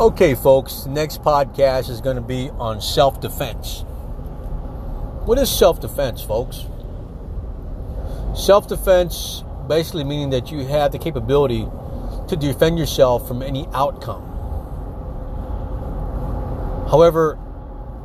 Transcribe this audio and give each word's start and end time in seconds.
Okay, 0.00 0.34
folks, 0.34 0.86
next 0.86 1.20
podcast 1.20 1.90
is 1.90 2.00
going 2.00 2.16
to 2.16 2.22
be 2.22 2.48
on 2.58 2.80
self 2.80 3.20
defense. 3.20 3.84
What 5.26 5.36
is 5.36 5.50
self 5.50 5.78
defense, 5.78 6.22
folks? 6.22 6.64
Self 8.34 8.66
defense 8.66 9.44
basically 9.68 10.04
meaning 10.04 10.30
that 10.30 10.50
you 10.50 10.64
have 10.64 10.92
the 10.92 10.98
capability 10.98 11.68
to 12.28 12.34
defend 12.34 12.78
yourself 12.78 13.28
from 13.28 13.42
any 13.42 13.66
outcome. 13.74 14.22
However, 16.90 17.38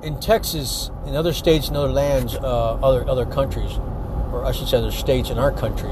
in 0.03 0.19
Texas, 0.19 0.91
in 1.05 1.15
other 1.15 1.31
states 1.31 1.69
and 1.69 1.77
other 1.77 1.93
lands, 1.93 2.35
uh, 2.35 2.73
other 2.83 3.09
other 3.09 3.25
countries, 3.25 3.71
or 4.33 4.43
I 4.43 4.51
should 4.51 4.67
say, 4.67 4.75
other 4.79 4.91
states 4.91 5.29
in 5.29 5.39
our 5.39 5.53
country, 5.53 5.91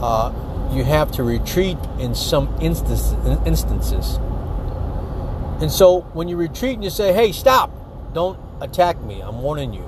uh, 0.00 0.32
you 0.72 0.82
have 0.84 1.12
to 1.12 1.22
retreat 1.22 1.76
in 1.98 2.14
some 2.14 2.48
instance, 2.62 3.12
instances 3.44 4.18
and 5.60 5.70
so 5.70 6.00
when 6.12 6.28
you 6.28 6.36
retreat 6.36 6.74
and 6.74 6.84
you 6.84 6.90
say, 6.90 7.12
hey, 7.12 7.32
stop, 7.32 7.70
don't 8.14 8.38
attack 8.60 9.00
me, 9.02 9.20
I'm 9.20 9.42
warning 9.42 9.72
you, 9.72 9.84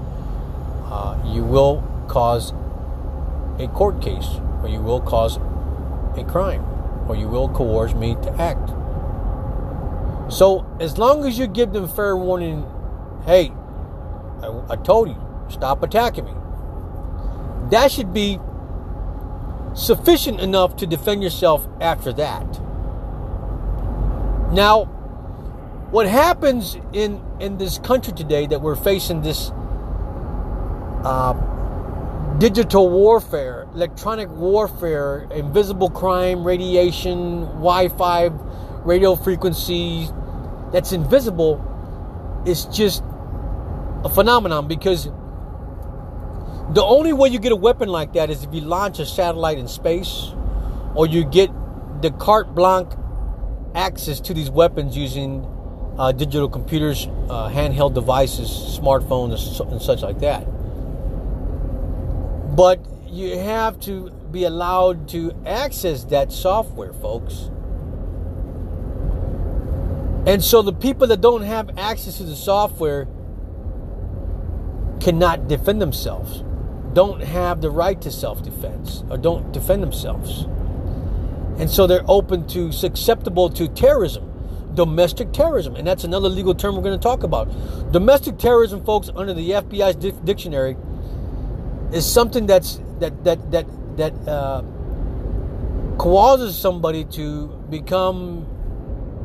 uh, 0.86 1.18
you 1.26 1.42
will 1.42 1.82
cause 2.08 2.52
a 3.58 3.68
court 3.68 4.02
case 4.02 4.28
or 4.62 4.68
you 4.68 4.80
will 4.80 5.00
cause 5.00 5.38
a 6.16 6.24
crime 6.28 6.62
or 7.08 7.16
you 7.16 7.28
will 7.28 7.48
coerce 7.48 7.94
me 7.94 8.14
to 8.16 8.30
act. 8.40 8.68
So 10.32 10.66
as 10.80 10.98
long 10.98 11.24
as 11.24 11.38
you 11.38 11.46
give 11.46 11.72
them 11.72 11.88
fair 11.88 12.16
warning, 12.16 12.66
hey, 13.24 13.52
I, 14.42 14.62
I 14.70 14.76
told 14.76 15.08
you, 15.08 15.16
stop 15.48 15.82
attacking 15.82 16.24
me. 16.24 16.32
That 17.70 17.90
should 17.90 18.12
be 18.12 18.38
sufficient 19.74 20.40
enough 20.40 20.76
to 20.76 20.86
defend 20.86 21.22
yourself 21.22 21.66
after 21.80 22.12
that. 22.12 22.60
Now, 24.52 24.91
what 25.92 26.08
happens 26.08 26.78
in 26.94 27.22
in 27.38 27.58
this 27.58 27.78
country 27.78 28.14
today 28.14 28.46
that 28.46 28.62
we're 28.62 28.74
facing 28.74 29.20
this 29.20 29.52
uh, 31.04 31.34
digital 32.38 32.88
warfare, 32.88 33.68
electronic 33.74 34.30
warfare, 34.30 35.28
invisible 35.34 35.90
crime, 35.90 36.44
radiation, 36.44 37.42
Wi-Fi, 37.60 38.30
radio 38.84 39.14
frequencies 39.14 40.10
that's 40.72 40.92
invisible 40.92 41.60
is 42.46 42.64
just 42.66 43.04
a 44.02 44.08
phenomenon 44.08 44.66
because 44.66 45.04
the 46.70 46.82
only 46.82 47.12
way 47.12 47.28
you 47.28 47.38
get 47.38 47.52
a 47.52 47.56
weapon 47.56 47.90
like 47.90 48.14
that 48.14 48.30
is 48.30 48.42
if 48.44 48.54
you 48.54 48.62
launch 48.62 48.98
a 48.98 49.04
satellite 49.04 49.58
in 49.58 49.68
space 49.68 50.32
or 50.94 51.06
you 51.06 51.22
get 51.22 51.50
the 52.00 52.10
carte 52.12 52.54
blanche 52.54 52.92
access 53.74 54.20
to 54.20 54.32
these 54.32 54.50
weapons 54.50 54.96
using 54.96 55.46
uh, 55.98 56.12
digital 56.12 56.48
computers, 56.48 57.06
uh, 57.28 57.48
handheld 57.48 57.94
devices, 57.94 58.48
smartphones, 58.48 59.60
and 59.70 59.80
such 59.82 60.02
like 60.02 60.18
that. 60.20 60.40
But 62.56 62.80
you 63.06 63.38
have 63.38 63.78
to 63.80 64.10
be 64.30 64.44
allowed 64.44 65.08
to 65.10 65.32
access 65.46 66.04
that 66.04 66.32
software, 66.32 66.92
folks. 66.94 67.50
And 70.26 70.42
so 70.42 70.62
the 70.62 70.72
people 70.72 71.06
that 71.08 71.20
don't 71.20 71.42
have 71.42 71.76
access 71.78 72.18
to 72.18 72.24
the 72.24 72.36
software 72.36 73.06
cannot 75.00 75.48
defend 75.48 75.82
themselves, 75.82 76.44
don't 76.94 77.22
have 77.22 77.60
the 77.60 77.70
right 77.70 78.00
to 78.00 78.10
self 78.10 78.42
defense, 78.42 79.04
or 79.10 79.18
don't 79.18 79.52
defend 79.52 79.82
themselves. 79.82 80.44
And 81.58 81.68
so 81.68 81.86
they're 81.86 82.04
open 82.08 82.46
to, 82.48 82.72
susceptible 82.72 83.50
to 83.50 83.68
terrorism 83.68 84.31
domestic 84.74 85.32
terrorism. 85.32 85.76
And 85.76 85.86
that's 85.86 86.04
another 86.04 86.28
legal 86.28 86.54
term 86.54 86.76
we're 86.76 86.82
going 86.82 86.98
to 86.98 87.02
talk 87.02 87.22
about. 87.22 87.46
Domestic 87.92 88.38
terrorism, 88.38 88.84
folks, 88.84 89.10
under 89.14 89.34
the 89.34 89.50
FBI's 89.50 89.96
di- 89.96 90.12
dictionary, 90.24 90.76
is 91.92 92.10
something 92.10 92.46
that's 92.46 92.80
that 93.00 93.24
that 93.24 93.50
that 93.50 93.66
that 93.96 94.14
uh, 94.28 94.62
causes 95.98 96.56
somebody 96.56 97.04
to 97.04 97.48
become 97.68 98.46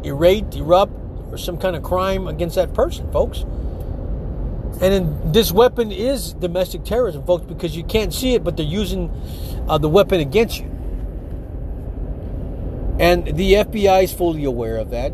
irate, 0.03 0.55
erupt, 0.55 0.93
or 1.31 1.37
some 1.37 1.57
kind 1.57 1.75
of 1.75 1.83
crime 1.83 2.27
against 2.27 2.55
that 2.55 2.73
person, 2.73 3.11
folks. 3.11 3.45
And 4.79 4.93
then 4.93 5.31
this 5.31 5.51
weapon 5.51 5.91
is 5.91 6.33
domestic 6.33 6.83
terrorism, 6.83 7.25
folks, 7.25 7.45
because 7.45 7.75
you 7.75 7.83
can't 7.83 8.13
see 8.13 8.35
it, 8.35 8.43
but 8.43 8.57
they're 8.57 8.65
using 8.65 9.09
uh, 9.67 9.77
the 9.79 9.89
weapon 9.89 10.19
against 10.19 10.59
you. 10.59 10.65
And 12.99 13.25
the 13.25 13.53
FBI 13.53 14.03
is 14.03 14.13
fully 14.13 14.43
aware 14.43 14.77
of 14.77 14.91
that. 14.91 15.13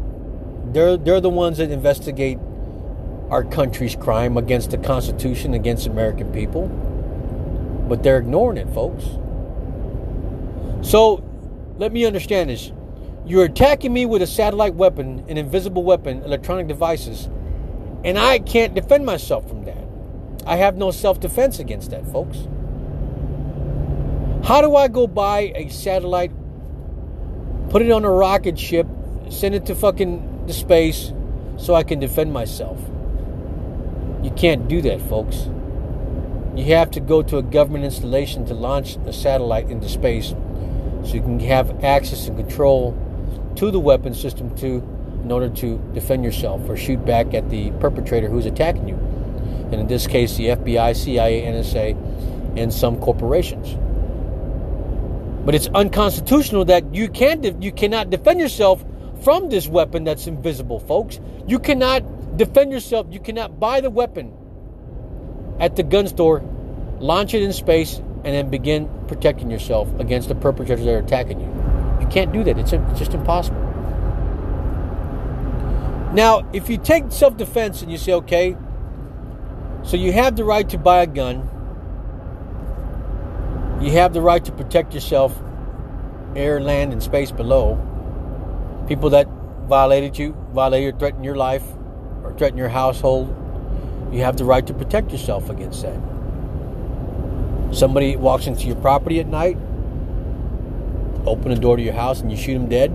They're 0.74 0.98
they're 0.98 1.22
the 1.22 1.30
ones 1.30 1.60
that 1.60 1.70
investigate 1.70 2.40
our 3.30 3.44
country's 3.44 3.96
crime 3.96 4.38
against 4.38 4.72
the 4.72 4.78
Constitution, 4.78 5.54
against 5.54 5.86
American 5.86 6.32
people. 6.32 6.68
But 7.88 8.02
they're 8.02 8.18
ignoring 8.18 8.58
it, 8.58 8.70
folks. 8.74 9.04
So 10.88 11.24
let 11.78 11.92
me 11.92 12.06
understand 12.06 12.50
this. 12.50 12.72
You're 13.26 13.46
attacking 13.46 13.94
me 13.94 14.06
with 14.06 14.22
a 14.22 14.28
satellite 14.28 14.74
weapon, 14.74 15.24
an 15.30 15.38
invisible 15.38 15.84
weapon, 15.84 16.24
electronic 16.24 16.68
devices, 16.68 17.30
and 18.04 18.18
I 18.18 18.40
can't 18.40 18.74
defend 18.74 19.06
myself 19.06 19.48
from 19.48 19.66
that. 19.66 19.78
I 20.46 20.58
have 20.58 20.76
no 20.76 20.92
self 20.92 21.20
defense 21.20 21.60
against 21.60 21.92
that, 21.92 22.06
folks. 22.12 22.38
How 24.44 24.62
do 24.62 24.76
I 24.76 24.88
go 24.88 25.08
buy 25.08 25.54
a 25.56 25.70
satellite, 25.70 26.32
put 27.70 27.82
it 27.82 27.92
on 27.92 28.04
a 28.04 28.12
rocket 28.12 28.60
ship, 28.60 28.88
send 29.30 29.56
it 29.56 29.68
to 29.68 29.76
fucking 29.76 30.33
the 30.48 30.54
space 30.54 31.12
so 31.58 31.76
I 31.76 31.84
can 31.84 32.00
defend 32.00 32.34
myself. 32.34 32.80
You 34.24 34.32
can't 34.32 34.68
do 34.68 34.82
that, 34.84 35.02
folks. 35.02 35.50
You 36.56 36.66
have 36.76 36.92
to 36.92 37.00
go 37.00 37.24
to 37.24 37.38
a 37.38 37.44
government 37.44 37.86
installation 37.86 38.46
to 38.46 38.54
launch 38.54 38.98
a 39.06 39.14
satellite 39.14 39.70
into 39.70 39.90
space 39.90 40.30
so 41.04 41.14
you 41.14 41.22
can 41.22 41.40
have 41.42 41.84
access 41.84 42.28
and 42.28 42.38
control 42.38 42.98
to 43.56 43.72
the 43.72 43.80
weapon 43.80 44.14
system 44.14 44.56
to 44.58 44.88
in 45.24 45.32
order 45.32 45.50
to 45.50 45.78
defend 45.94 46.24
yourself 46.24 46.62
or 46.70 46.76
shoot 46.76 47.04
back 47.06 47.34
at 47.34 47.50
the 47.50 47.72
perpetrator 47.80 48.28
who's 48.28 48.46
attacking 48.46 48.88
you. 48.88 48.96
And 49.72 49.76
in 49.76 49.88
this 49.88 50.06
case, 50.06 50.36
the 50.36 50.48
FBI, 50.48 50.96
CIA, 50.96 51.44
NSA, 51.44 52.58
and 52.58 52.72
some 52.72 53.00
corporations. 53.00 53.78
But 55.46 55.56
it's 55.56 55.68
unconstitutional 55.68 56.66
that 56.66 56.94
you 56.94 57.10
can 57.10 57.42
not 57.42 57.64
you 57.64 57.72
cannot 57.72 58.10
defend 58.10 58.40
yourself 58.40 58.84
from 59.24 59.50
this 59.50 59.68
weapon 59.68 60.04
that's 60.04 60.28
invisible, 60.28 60.80
folks. 60.80 61.20
You 61.48 61.60
cannot 61.60 62.38
defend 62.38 62.72
yourself. 62.72 63.08
You 63.10 63.20
cannot 63.20 63.60
buy 63.60 63.82
the 63.82 63.90
weapon 63.90 64.34
at 65.60 65.76
the 65.76 65.84
gun 65.84 66.08
store, 66.08 66.42
launch 67.00 67.34
it 67.34 67.42
in 67.42 67.54
space, 67.54 67.98
and 67.98 68.26
then 68.26 68.50
begin 68.50 68.90
protecting 69.08 69.50
yourself 69.50 69.88
against 70.00 70.28
the 70.28 70.36
perpetrators 70.36 70.86
that 70.86 70.94
are 70.94 71.00
attacking 71.00 71.40
you. 71.40 71.48
You 72.02 72.08
can't 72.08 72.34
do 72.34 72.44
that. 72.44 72.58
It's, 72.58 72.72
just 73.00 73.14
impossible. 73.14 73.62
Now, 76.14 76.48
if 76.54 76.70
you 76.70 76.78
take 76.78 77.12
self 77.12 77.38
defense 77.38 77.82
and 77.82 77.92
you 77.92 77.98
say, 77.98 78.14
okay, 78.14 78.58
so 79.84 79.98
you 79.98 80.12
have 80.12 80.36
the 80.36 80.44
right 80.44 80.68
to 80.70 80.78
buy 80.78 81.02
a 81.02 81.08
gun, 81.08 81.50
you 83.82 83.92
have 83.92 84.14
the 84.14 84.22
right 84.22 84.44
to 84.46 84.52
protect 84.52 84.94
yourself, 84.94 85.38
air, 86.36 86.62
land, 86.62 86.94
and 86.94 87.02
space 87.02 87.32
below 87.32 87.90
people 88.94 89.10
that 89.10 89.28
violated 89.68 90.20
you, 90.20 90.38
violated, 90.52 90.94
or 90.94 91.00
threatened 91.00 91.26
your 91.26 91.36
life, 91.36 91.64
or 92.24 92.32
threatened 92.38 92.60
your 92.60 92.70
household, 92.70 93.28
you 94.12 94.22
have 94.22 94.38
the 94.38 94.46
right 94.46 94.68
to 94.68 94.74
protect 94.74 95.12
yourself 95.12 95.50
against 95.50 95.82
that. 95.82 96.00
Somebody 97.76 98.16
walks 98.16 98.46
into 98.46 98.68
your 98.68 98.76
property 98.76 99.20
at 99.20 99.26
night, 99.26 99.58
open 101.26 101.50
the 101.50 101.56
door 101.60 101.76
to 101.76 101.82
your 101.82 101.96
house, 101.96 102.22
and 102.22 102.30
you 102.30 102.38
shoot 102.38 102.54
them 102.54 102.70
dead. 102.70 102.92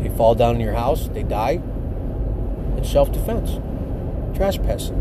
They 0.00 0.10
fall 0.10 0.34
down 0.34 0.56
in 0.56 0.60
your 0.60 0.74
house, 0.74 1.08
they 1.08 1.22
die. 1.22 1.62
It's 2.76 2.90
self 2.90 3.10
defense, 3.10 3.52
trespassing. 4.36 5.00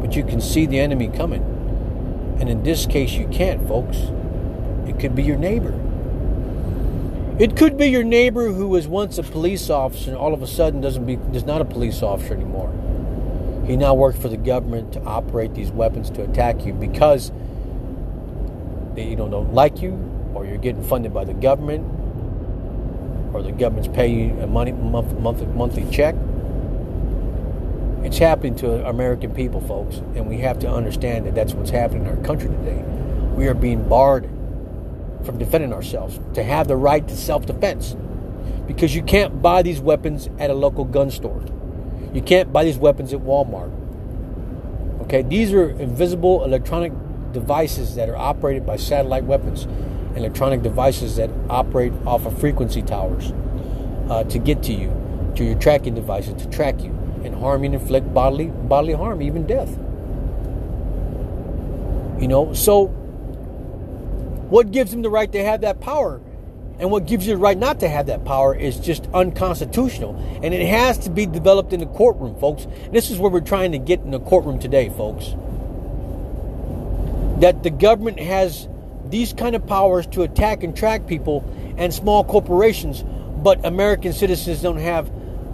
But 0.00 0.14
you 0.14 0.22
can 0.22 0.40
see 0.40 0.66
the 0.66 0.78
enemy 0.78 1.08
coming. 1.08 1.42
And 2.38 2.48
in 2.48 2.62
this 2.62 2.86
case, 2.86 3.14
you 3.14 3.26
can't, 3.26 3.66
folks. 3.66 3.96
It 4.86 5.00
could 5.00 5.16
be 5.16 5.24
your 5.24 5.38
neighbor. 5.38 5.89
It 7.40 7.56
could 7.56 7.78
be 7.78 7.86
your 7.86 8.04
neighbor 8.04 8.52
who 8.52 8.68
was 8.68 8.86
once 8.86 9.16
a 9.16 9.22
police 9.22 9.70
officer 9.70 10.10
and 10.10 10.18
all 10.18 10.34
of 10.34 10.42
a 10.42 10.46
sudden 10.46 10.82
doesn't 10.82 11.06
be 11.06 11.14
is 11.34 11.44
not 11.44 11.62
a 11.62 11.64
police 11.64 12.02
officer 12.02 12.34
anymore. 12.34 12.70
He 13.66 13.78
now 13.78 13.94
works 13.94 14.18
for 14.18 14.28
the 14.28 14.36
government 14.36 14.92
to 14.92 15.02
operate 15.04 15.54
these 15.54 15.70
weapons 15.70 16.10
to 16.10 16.22
attack 16.22 16.66
you 16.66 16.74
because 16.74 17.32
they 18.94 19.14
know, 19.14 19.26
don't 19.26 19.54
like 19.54 19.80
you 19.80 19.92
or 20.34 20.44
you're 20.44 20.58
getting 20.58 20.82
funded 20.82 21.14
by 21.14 21.24
the 21.24 21.32
government 21.32 21.82
or 23.32 23.42
the 23.42 23.52
government's 23.52 23.88
paying 23.88 24.36
you 24.36 24.42
a 24.42 24.46
money 24.46 24.72
month, 24.72 25.18
monthly 25.18 25.46
monthly 25.46 25.90
check. 25.90 26.14
It's 28.04 28.18
happening 28.18 28.54
to 28.56 28.86
American 28.86 29.32
people, 29.32 29.62
folks, 29.62 29.96
and 30.14 30.28
we 30.28 30.36
have 30.40 30.58
to 30.58 30.70
understand 30.70 31.24
that 31.24 31.34
that's 31.34 31.54
what's 31.54 31.70
happening 31.70 32.04
in 32.04 32.18
our 32.18 32.22
country 32.22 32.50
today. 32.50 32.82
We 33.34 33.48
are 33.48 33.54
being 33.54 33.88
barred 33.88 34.28
from 35.30 35.38
defending 35.38 35.72
ourselves, 35.72 36.18
to 36.34 36.42
have 36.42 36.66
the 36.66 36.74
right 36.74 37.06
to 37.06 37.16
self 37.16 37.46
defense. 37.46 37.96
because 38.66 38.94
you 38.94 39.02
can't 39.02 39.42
buy 39.42 39.62
these 39.62 39.80
weapons 39.80 40.28
at 40.38 40.48
a 40.48 40.54
local 40.54 40.84
gun 40.84 41.10
store. 41.10 41.44
You 42.12 42.22
can't 42.22 42.52
buy 42.52 42.64
these 42.64 42.78
weapons 42.78 43.12
at 43.12 43.20
Walmart. 43.20 43.72
Okay, 45.02 45.22
these 45.22 45.52
are 45.52 45.70
invisible 45.70 46.44
electronic 46.44 46.92
devices 47.32 47.96
that 47.96 48.08
are 48.08 48.16
operated 48.16 48.64
by 48.64 48.76
satellite 48.76 49.24
weapons, 49.24 49.66
electronic 50.16 50.62
devices 50.62 51.16
that 51.16 51.30
operate 51.48 51.92
off 52.06 52.26
of 52.26 52.38
frequency 52.38 52.82
towers 52.82 53.32
uh, 54.08 54.22
to 54.24 54.38
get 54.38 54.62
to 54.64 54.72
you, 54.72 54.92
to 55.34 55.44
your 55.44 55.58
tracking 55.58 55.94
devices 55.94 56.40
to 56.42 56.48
track 56.50 56.80
you 56.80 56.90
and 57.24 57.34
harm 57.34 57.64
and 57.64 57.74
inflict 57.74 58.12
bodily 58.14 58.46
bodily 58.46 58.94
harm, 58.94 59.20
even 59.20 59.46
death. 59.46 59.70
You 62.20 62.28
know, 62.28 62.52
so 62.54 62.94
what 64.50 64.72
gives 64.72 64.90
them 64.90 65.02
the 65.02 65.10
right 65.10 65.30
to 65.32 65.42
have 65.44 65.62
that 65.62 65.80
power? 65.80 66.20
And 66.78 66.90
what 66.90 67.06
gives 67.06 67.26
you 67.26 67.34
the 67.34 67.38
right 67.38 67.58
not 67.58 67.80
to 67.80 67.88
have 67.88 68.06
that 68.06 68.24
power 68.24 68.54
is 68.54 68.80
just 68.80 69.06
unconstitutional. 69.12 70.16
And 70.42 70.54
it 70.54 70.66
has 70.66 70.98
to 70.98 71.10
be 71.10 71.26
developed 71.26 71.72
in 71.72 71.80
the 71.80 71.86
courtroom, 71.86 72.38
folks. 72.40 72.66
This 72.90 73.10
is 73.10 73.18
where 73.18 73.30
we're 73.30 73.40
trying 73.40 73.72
to 73.72 73.78
get 73.78 74.00
in 74.00 74.10
the 74.10 74.20
courtroom 74.20 74.58
today, 74.58 74.88
folks. 74.88 75.34
That 77.40 77.62
the 77.62 77.70
government 77.70 78.18
has 78.18 78.66
these 79.10 79.32
kind 79.32 79.54
of 79.54 79.66
powers 79.66 80.06
to 80.08 80.22
attack 80.22 80.62
and 80.62 80.76
track 80.76 81.06
people 81.06 81.44
and 81.76 81.92
small 81.92 82.24
corporations, 82.24 83.02
but 83.42 83.64
American 83.64 84.12
citizens 84.12 84.62
don't 84.62 84.78
have 84.78 85.10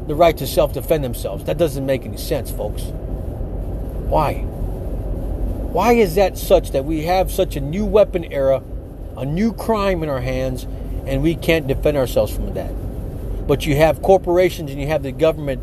the 0.07 0.15
right 0.15 0.37
to 0.37 0.47
self 0.47 0.73
defend 0.73 1.03
themselves. 1.03 1.45
That 1.45 1.59
doesn't 1.59 1.85
make 1.85 2.05
any 2.05 2.19
sense, 2.19 2.51
folks. 2.51 2.83
Why? 4.09 4.35
Why 5.73 5.95
is 5.95 6.15
that 6.15 6.39
such 6.39 6.71
that 6.71 6.85
we 6.85 7.03
have 7.03 7.31
such 7.31 7.57
a 7.57 7.61
new 7.61 7.85
weapon 7.85 8.25
era, 8.33 8.63
a 9.17 9.25
new 9.25 9.53
crime 9.53 10.03
in 10.03 10.09
our 10.09 10.21
hands, 10.21 10.65
and 11.07 11.23
we 11.23 11.35
can't 11.35 11.67
defend 11.67 11.97
ourselves 11.97 12.35
from 12.35 12.55
that? 12.55 12.71
But 13.47 13.67
you 13.67 13.77
have 13.77 14.03
corporations 14.03 14.71
and 14.71 14.81
you 14.81 14.87
have 14.89 15.03
the 15.03 15.13
government 15.13 15.63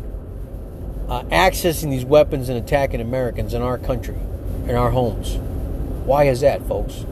uh, 1.08 1.22
accessing 1.24 1.90
these 1.90 2.04
weapons 2.04 2.48
and 2.48 2.58
attacking 2.58 3.00
Americans 3.00 3.54
in 3.54 3.62
our 3.62 3.78
country, 3.78 4.16
in 4.66 4.74
our 4.74 4.90
homes. 4.90 5.36
Why 6.06 6.24
is 6.24 6.40
that, 6.40 6.66
folks? 6.66 7.04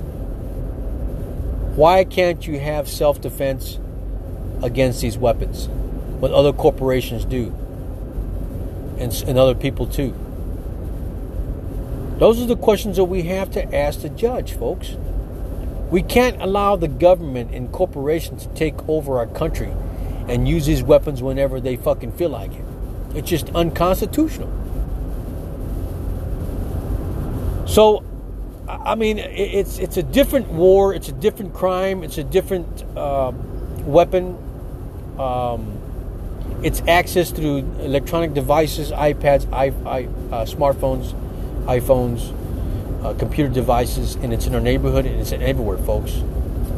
Why 1.76 2.04
can't 2.04 2.46
you 2.46 2.58
have 2.58 2.88
self 2.88 3.20
defense 3.20 3.78
against 4.62 5.00
these 5.00 5.18
weapons? 5.18 5.68
what 6.22 6.30
other 6.30 6.52
corporations 6.52 7.24
do, 7.24 7.52
and, 8.96 9.12
and 9.26 9.36
other 9.36 9.56
people 9.56 9.88
too. 9.88 10.14
Those 12.20 12.40
are 12.40 12.46
the 12.46 12.56
questions 12.56 12.94
that 12.94 13.06
we 13.06 13.22
have 13.22 13.50
to 13.50 13.74
ask 13.74 14.02
the 14.02 14.08
judge, 14.08 14.52
folks. 14.52 14.96
We 15.92 16.02
can't 16.02 16.40
allow 16.40 16.76
the 16.76 16.88
government 16.88 17.50
and 17.52 17.70
corporations 17.70 18.46
to 18.46 18.54
take 18.54 18.88
over 18.88 19.18
our 19.18 19.26
country 19.26 19.70
and 20.26 20.48
use 20.48 20.64
these 20.64 20.82
weapons 20.82 21.22
whenever 21.22 21.60
they 21.60 21.76
fucking 21.76 22.12
feel 22.12 22.30
like 22.30 22.50
it. 22.54 22.64
It's 23.14 23.28
just 23.28 23.50
unconstitutional. 23.50 24.50
So, 27.66 28.02
I 28.66 28.94
mean, 28.94 29.18
it's 29.18 29.78
it's 29.78 29.98
a 29.98 30.02
different 30.02 30.48
war. 30.48 30.94
It's 30.94 31.10
a 31.10 31.12
different 31.12 31.52
crime. 31.52 32.02
It's 32.02 32.16
a 32.16 32.24
different 32.24 32.84
uh, 32.96 33.32
weapon. 33.84 34.38
Um, 35.18 35.78
it's 36.62 36.80
access 36.88 37.30
through 37.32 37.58
electronic 37.80 38.32
devices, 38.32 38.92
iPads, 38.92 39.46
I, 39.52 39.66
I, 39.84 40.04
uh, 40.04 40.46
smartphones, 40.46 41.12
iPhones, 41.66 42.32
uh, 43.02 43.14
computer 43.14 43.52
devices, 43.52 44.14
and 44.16 44.32
it's 44.32 44.46
in 44.46 44.54
our 44.54 44.60
neighborhood 44.60 45.06
and 45.06 45.20
it's 45.20 45.32
everywhere, 45.32 45.78
folks. 45.78 46.22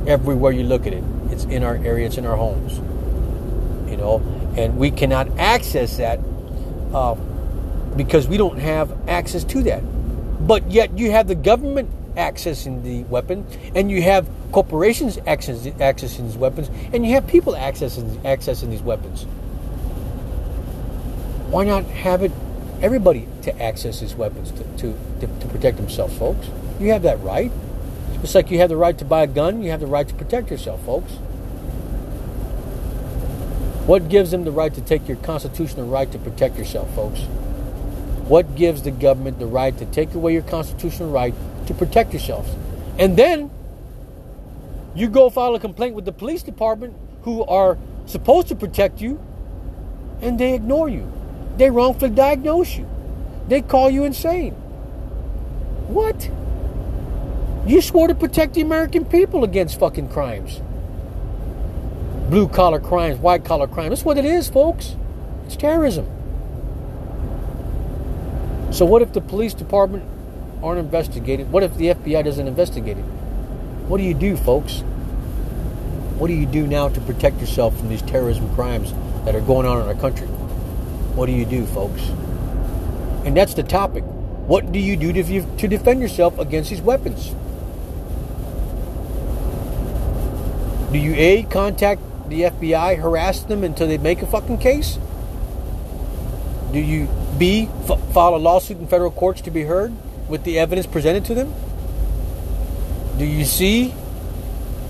Everywhere 0.07 0.53
you 0.53 0.65
look 0.65 0.87
at 0.87 0.93
it, 0.93 1.05
it's 1.31 1.45
in 1.45 1.63
our 1.63 1.77
area, 1.77 2.07
it's 2.07 2.19
in 2.19 2.27
our 2.27 2.37
homes. 2.37 2.79
You 3.91 3.97
know, 3.97 4.23
and 4.57 4.77
we 4.77 4.91
cannot 4.91 5.29
access 5.39 5.99
that 5.99 6.21
uh, 6.93 7.15
because 7.97 8.27
we 8.29 8.37
don't 8.37 8.59
have 8.59 9.09
access 9.09 9.45
to 9.45 9.63
that. 9.65 9.81
But 10.47 10.71
yet, 10.71 10.99
you 10.99 11.11
have 11.11 11.29
the 11.29 11.35
government 11.35 11.91
accessing 12.17 12.83
the 12.83 13.05
weapon, 13.05 13.47
and 13.75 13.91
you 13.91 14.03
have 14.03 14.29
corporations 14.53 15.19
access, 15.27 15.67
accessing 15.67 16.27
these 16.27 16.37
weapons, 16.37 16.71
and 16.93 17.05
you 17.05 17.13
have 17.13 17.27
people 17.27 17.55
accessing 17.55 18.05
accessing 18.23 18.71
these 18.71 18.83
weapons. 18.83 19.25
Why 21.51 21.65
not 21.65 21.85
have 21.85 22.23
it 22.23 22.33
everybody 22.85 23.27
to 23.41 23.63
access 23.63 24.01
his 24.01 24.15
weapons 24.15 24.51
to, 24.51 24.63
to, 24.77 24.95
to, 25.19 25.27
to 25.27 25.49
protect 25.49 25.79
themselves, 25.79 26.15
folks? 26.19 26.47
You 26.79 26.93
have 26.93 27.01
that 27.03 27.19
right. 27.23 27.51
Just 28.21 28.35
like 28.35 28.51
you 28.51 28.59
have 28.59 28.69
the 28.69 28.77
right 28.77 28.97
to 28.99 29.07
buy 29.07 29.23
a 29.23 29.27
gun, 29.27 29.63
you 29.63 29.71
have 29.71 29.81
the 29.81 29.87
right 29.87 30.07
to 30.07 30.15
protect 30.15 30.51
yourself, 30.51 30.85
folks. 30.85 31.13
What 33.87 34.11
gives 34.11 34.31
them 34.31 34.45
the 34.45 34.53
right 34.53 34.73
to 34.75 34.83
take 34.83 35.09
your 35.09 35.17
constitutional 35.17 35.89
right 35.89 36.13
to 36.13 36.19
protect 36.19 36.59
yourself, 36.59 36.95
folks? 36.95 37.21
What 38.29 38.55
gives 38.55 38.83
the 38.83 38.91
government 38.91 39.39
the 39.39 39.47
right 39.47 39.77
to 39.79 39.87
take 39.87 40.13
away 40.13 40.35
your 40.35 40.43
constitutional 40.43 41.11
right 41.11 41.35
to 41.67 41.75
protect 41.75 42.13
yourselves? 42.13 42.51
And 42.99 43.17
then 43.17 43.51
you 44.95 45.09
go 45.09 45.31
file 45.31 45.55
a 45.55 45.61
complaint 45.61 45.95
with 45.95 46.05
the 46.05 46.13
police 46.13 46.43
department 46.43 46.95
who 47.23 47.45
are 47.45 47.79
supposed 48.05 48.49
to 48.49 48.55
protect 48.55 49.01
you 49.01 49.19
and 50.21 50.39
they 50.39 50.53
ignore 50.53 50.91
you. 50.91 51.11
They 51.57 51.71
wrongfully 51.71 52.11
diagnose 52.11 52.77
you. 52.77 52.89
They 53.49 53.63
call 53.63 53.91
you 53.91 54.05
insane. 54.05 54.53
What? 55.89 56.31
You 57.67 57.81
swore 57.81 58.09
to 58.09 58.15
protect 58.15 58.55
the 58.55 58.61
American 58.61 59.05
people 59.05 59.45
against 59.45 59.79
fucking 59.79 60.09
crimes. 60.09 60.61
Blue 62.29 62.49
collar 62.49 62.81
crimes, 62.81 63.19
white 63.19 63.45
collar 63.45 63.67
crimes. 63.67 63.91
That's 63.91 64.05
what 64.05 64.19
it 64.19 64.25
is, 64.25 64.49
folks. 64.49 64.97
It's 65.47 65.57
terrorism. 65.57 66.07
So, 68.71 68.85
what 68.85 69.03
if 69.03 69.13
the 69.13 69.21
police 69.21 69.55
department 69.55 70.05
aren't 70.63 70.81
investigated? 70.81 71.53
What 71.53 71.63
if 71.63 71.77
the 71.77 71.89
FBI 71.89 72.25
doesn't 72.25 72.49
investigate 72.49 72.99
it? 72.99 73.05
What 73.87 73.99
do 73.99 74.05
you 74.05 74.15
do, 74.15 74.37
folks? 74.37 74.81
What 76.19 76.29
do 76.29 76.35
you 76.35 76.47
do 76.47 76.67
now 76.67 76.89
to 76.89 77.01
protect 77.03 77.41
yourself 77.41 77.79
from 77.79 77.89
these 77.89 78.03
terrorism 78.03 78.53
crimes 78.55 78.93
that 79.25 79.35
are 79.35 79.41
going 79.41 79.67
on 79.67 79.81
in 79.81 79.87
our 79.87 79.95
country? 79.95 80.29
What 81.15 81.27
do 81.27 81.33
you 81.33 81.45
do, 81.45 81.65
folks? 81.67 82.03
And 83.25 83.37
that's 83.37 83.55
the 83.55 83.63
topic. 83.63 84.03
What 84.47 84.73
do 84.73 84.79
you 84.79 84.97
do 84.97 85.13
to, 85.13 85.57
to 85.57 85.69
defend 85.69 86.01
yourself 86.01 86.39
against 86.39 86.71
these 86.71 86.83
weapons? 86.83 87.33
Do 90.93 90.99
you 90.99 91.15
A, 91.15 91.45
contact 91.45 92.01
the 92.29 92.43
FBI, 92.43 92.99
harass 92.99 93.41
them 93.43 93.65
until 93.65 93.87
they 93.87 93.99
make 93.99 94.23
a 94.23 94.27
fucking 94.27 94.59
case? 94.59 94.99
Do 96.73 96.79
you 96.79 97.09
B, 97.39 97.69
f- 97.89 98.01
file 98.13 98.35
a 98.35 98.39
lawsuit 98.39 98.79
in 98.79 98.87
federal 98.87 99.11
courts 99.11 99.41
to 99.43 99.51
be 99.51 99.63
heard 99.63 99.93
with 100.29 100.45
the 100.45 100.59
evidence 100.59 100.87
presented 100.87 101.25
to 101.27 101.35
them? 101.35 101.53
Do 103.19 103.25
you 103.25 103.45
see? 103.45 103.93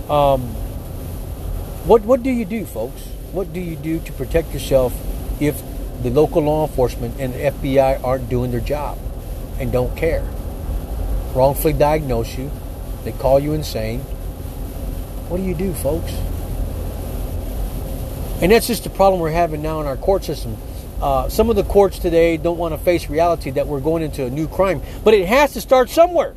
Um, 0.09 0.43
what 1.87 2.03
what 2.03 2.23
do 2.23 2.31
you 2.31 2.45
do, 2.45 2.65
folks? 2.65 3.03
What 3.33 3.53
do 3.53 3.61
you 3.61 3.77
do 3.77 4.01
to 4.01 4.13
protect 4.13 4.53
yourself 4.53 4.95
if 5.41 5.63
the 6.03 6.11
local 6.11 6.43
law 6.43 6.67
enforcement 6.67 7.17
and 7.19 7.35
the 7.35 7.39
FBI 7.39 8.03
aren't 8.05 8.29
doing 8.29 8.51
their 8.51 8.61
job 8.61 8.99
and 9.59 9.73
don't 9.73 9.97
care. 9.97 10.25
Wrongfully 11.35 11.73
diagnose 11.73 12.37
you, 12.37 12.51
they 13.05 13.13
call 13.13 13.41
you 13.41 13.53
insane. 13.53 14.01
What 15.29 15.39
do 15.39 15.43
you 15.45 15.55
do, 15.55 15.73
folks? 15.75 16.13
And 18.43 18.53
that's 18.53 18.67
just 18.67 18.85
the 18.85 18.91
problem 18.91 19.21
we're 19.21 19.31
having 19.31 19.63
now 19.63 19.81
in 19.81 19.87
our 19.87 19.97
court 19.97 20.25
system. 20.25 20.57
Uh, 21.01 21.29
some 21.29 21.51
of 21.51 21.57
the 21.57 21.65
courts 21.65 21.99
today 21.99 22.37
don't 22.37 22.59
want 22.59 22.73
to 22.73 22.79
face 22.79 23.09
reality 23.09 23.51
that 23.51 23.67
we're 23.67 23.81
going 23.81 24.03
into 24.03 24.25
a 24.25 24.31
new 24.31 24.49
crime, 24.49 24.83
but 25.03 25.15
it 25.15 25.27
has 25.27 25.53
to 25.55 25.61
start 25.61 25.91
somewhere. 25.91 26.35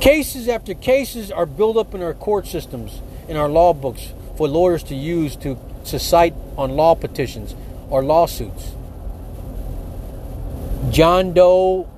Cases 0.00 0.48
after 0.48 0.72
cases 0.74 1.30
are 1.30 1.46
built 1.46 1.76
up 1.76 1.94
in 1.94 2.02
our 2.02 2.14
court 2.14 2.46
systems, 2.46 3.00
in 3.28 3.36
our 3.36 3.48
law 3.48 3.74
books, 3.74 4.12
for 4.36 4.48
lawyers 4.48 4.82
to 4.84 4.94
use 4.94 5.36
to 5.36 5.58
to 5.86 5.98
cite 5.98 6.34
on 6.56 6.70
law 6.70 6.94
petitions 6.94 7.54
or 7.88 8.04
lawsuits. 8.04 8.72
John 10.90 11.32
Doe, 11.34 11.88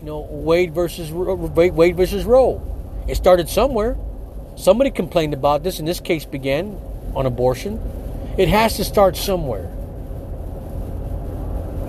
you 0.00 0.06
know, 0.06 0.20
Wade 0.30 0.72
versus 0.72 1.10
Wade 1.12 1.96
versus 1.96 2.24
Roe. 2.24 2.62
It 3.08 3.16
started 3.16 3.48
somewhere. 3.48 3.96
Somebody 4.56 4.90
complained 4.90 5.34
about 5.34 5.62
this, 5.62 5.78
and 5.78 5.86
this 5.86 6.00
case 6.00 6.24
began 6.24 6.78
on 7.14 7.26
abortion. 7.26 7.80
It 8.38 8.48
has 8.48 8.76
to 8.76 8.84
start 8.84 9.16
somewhere. 9.16 9.70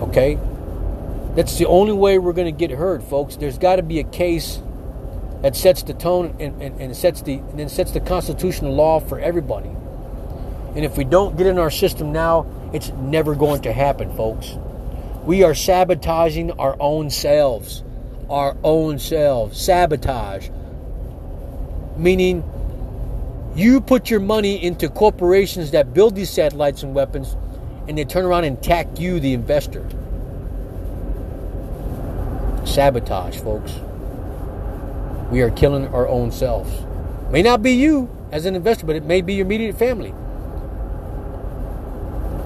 Okay? 0.01 0.37
That's 1.35 1.57
the 1.57 1.65
only 1.65 1.93
way 1.93 2.17
we're 2.17 2.33
going 2.33 2.53
to 2.53 2.67
get 2.67 2.75
heard, 2.75 3.03
folks. 3.03 3.35
There's 3.35 3.57
got 3.57 3.77
to 3.77 3.83
be 3.83 3.99
a 3.99 4.03
case 4.03 4.59
that 5.41 5.55
sets 5.55 5.83
the 5.83 5.93
tone 5.93 6.35
and, 6.39 6.61
and, 6.61 6.81
and 6.81 6.95
sets 6.95 7.21
the 7.21 7.35
and 7.35 7.59
then 7.59 7.69
sets 7.69 7.91
the 7.91 7.99
constitutional 7.99 8.73
law 8.73 8.99
for 8.99 9.19
everybody. 9.19 9.69
And 10.77 10.85
if 10.85 10.95
we 10.95 11.05
don't 11.05 11.35
get 11.35 11.47
in 11.47 11.57
our 11.57 11.71
system 11.71 12.11
now, 12.11 12.45
it's 12.71 12.89
never 12.89 13.33
going 13.33 13.63
to 13.63 13.73
happen, 13.73 14.15
folks. 14.15 14.55
We 15.23 15.43
are 15.43 15.55
sabotaging 15.55 16.51
our 16.51 16.77
own 16.79 17.09
selves. 17.09 17.83
Our 18.29 18.55
own 18.63 18.99
selves. 18.99 19.59
Sabotage. 19.59 20.49
Meaning, 21.97 22.43
You 23.55 23.81
put 23.81 24.11
your 24.11 24.19
money 24.19 24.63
into 24.63 24.87
corporations 24.87 25.71
that 25.71 25.95
build 25.95 26.13
these 26.13 26.29
satellites 26.29 26.83
and 26.83 26.93
weapons, 26.93 27.35
and 27.87 27.97
they 27.97 28.05
turn 28.05 28.23
around 28.23 28.43
and 28.43 28.59
attack 28.59 28.99
you, 28.99 29.19
the 29.19 29.33
investor. 29.33 29.83
Sabotage, 32.65 33.39
folks. 33.39 33.73
We 35.31 35.41
are 35.41 35.49
killing 35.49 35.87
our 35.87 36.07
own 36.07 36.31
selves. 36.31 36.69
May 37.31 37.41
not 37.41 37.63
be 37.63 37.71
you 37.71 38.15
as 38.31 38.45
an 38.45 38.55
investor, 38.55 38.85
but 38.85 38.95
it 38.95 39.05
may 39.05 39.21
be 39.21 39.33
your 39.33 39.47
immediate 39.47 39.75
family. 39.79 40.13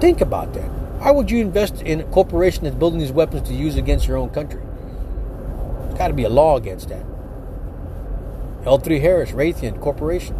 Think 0.02 0.20
about 0.20 0.52
that. 0.54 0.68
Why 0.98 1.12
would 1.12 1.30
you 1.30 1.40
invest 1.40 1.80
in 1.80 2.00
a 2.00 2.02
corporation 2.02 2.64
that's 2.64 2.74
building 2.74 2.98
these 2.98 3.12
weapons 3.12 3.46
to 3.46 3.54
use 3.54 3.76
against 3.76 4.08
your 4.08 4.16
own 4.16 4.30
country? 4.30 4.60
There's 4.60 5.96
got 5.96 6.08
to 6.08 6.12
be 6.12 6.24
a 6.24 6.28
law 6.28 6.56
against 6.56 6.88
that. 6.88 7.04
L3 8.64 9.00
Harris, 9.00 9.30
Raytheon 9.30 9.80
Corporation. 9.80 10.34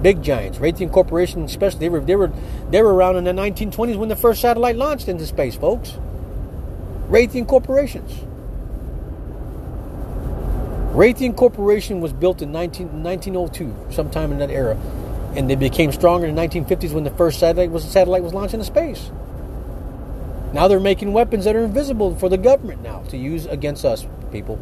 Big 0.00 0.22
giants, 0.22 0.56
Raytheon 0.56 0.90
Corporation, 0.90 1.44
especially 1.44 1.80
they 1.80 1.90
were 1.90 2.00
they 2.00 2.16
were 2.16 2.32
they 2.70 2.80
were 2.80 2.94
around 2.94 3.16
in 3.16 3.24
the 3.24 3.32
1920s 3.32 3.98
when 3.98 4.08
the 4.08 4.16
first 4.16 4.40
satellite 4.40 4.76
launched 4.76 5.08
into 5.08 5.26
space, 5.26 5.54
folks. 5.54 5.98
Raytheon 7.10 7.46
corporations. 7.46 8.10
Raytheon 10.94 11.36
Corporation 11.36 12.00
was 12.00 12.14
built 12.14 12.40
in 12.40 12.52
19, 12.52 13.02
1902, 13.02 13.92
sometime 13.94 14.32
in 14.32 14.38
that 14.38 14.50
era, 14.50 14.78
and 15.36 15.48
they 15.48 15.54
became 15.54 15.92
stronger 15.92 16.26
in 16.26 16.34
the 16.34 16.42
1950s 16.42 16.92
when 16.92 17.04
the 17.04 17.10
first 17.10 17.38
satellite 17.38 17.70
was 17.70 17.84
satellite 17.84 18.22
was 18.22 18.34
launched 18.34 18.54
into 18.54 18.66
space. 18.66 19.10
Now 20.52 20.66
they're 20.66 20.80
making 20.80 21.12
weapons 21.12 21.44
that 21.44 21.54
are 21.54 21.64
invisible 21.64 22.16
for 22.16 22.28
the 22.28 22.38
government 22.38 22.82
now 22.82 23.02
to 23.10 23.16
use 23.16 23.46
against 23.46 23.84
us 23.84 24.06
people. 24.32 24.56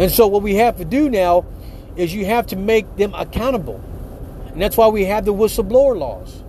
And 0.00 0.10
so 0.10 0.26
what 0.26 0.42
we 0.42 0.56
have 0.56 0.78
to 0.78 0.84
do 0.84 1.08
now 1.08 1.46
is 1.94 2.12
you 2.12 2.26
have 2.26 2.48
to 2.48 2.56
make 2.56 2.96
them 2.96 3.14
accountable. 3.14 3.80
And 4.48 4.60
that's 4.60 4.76
why 4.76 4.88
we 4.88 5.04
have 5.04 5.24
the 5.24 5.32
whistleblower 5.32 5.96
laws. 5.96 6.42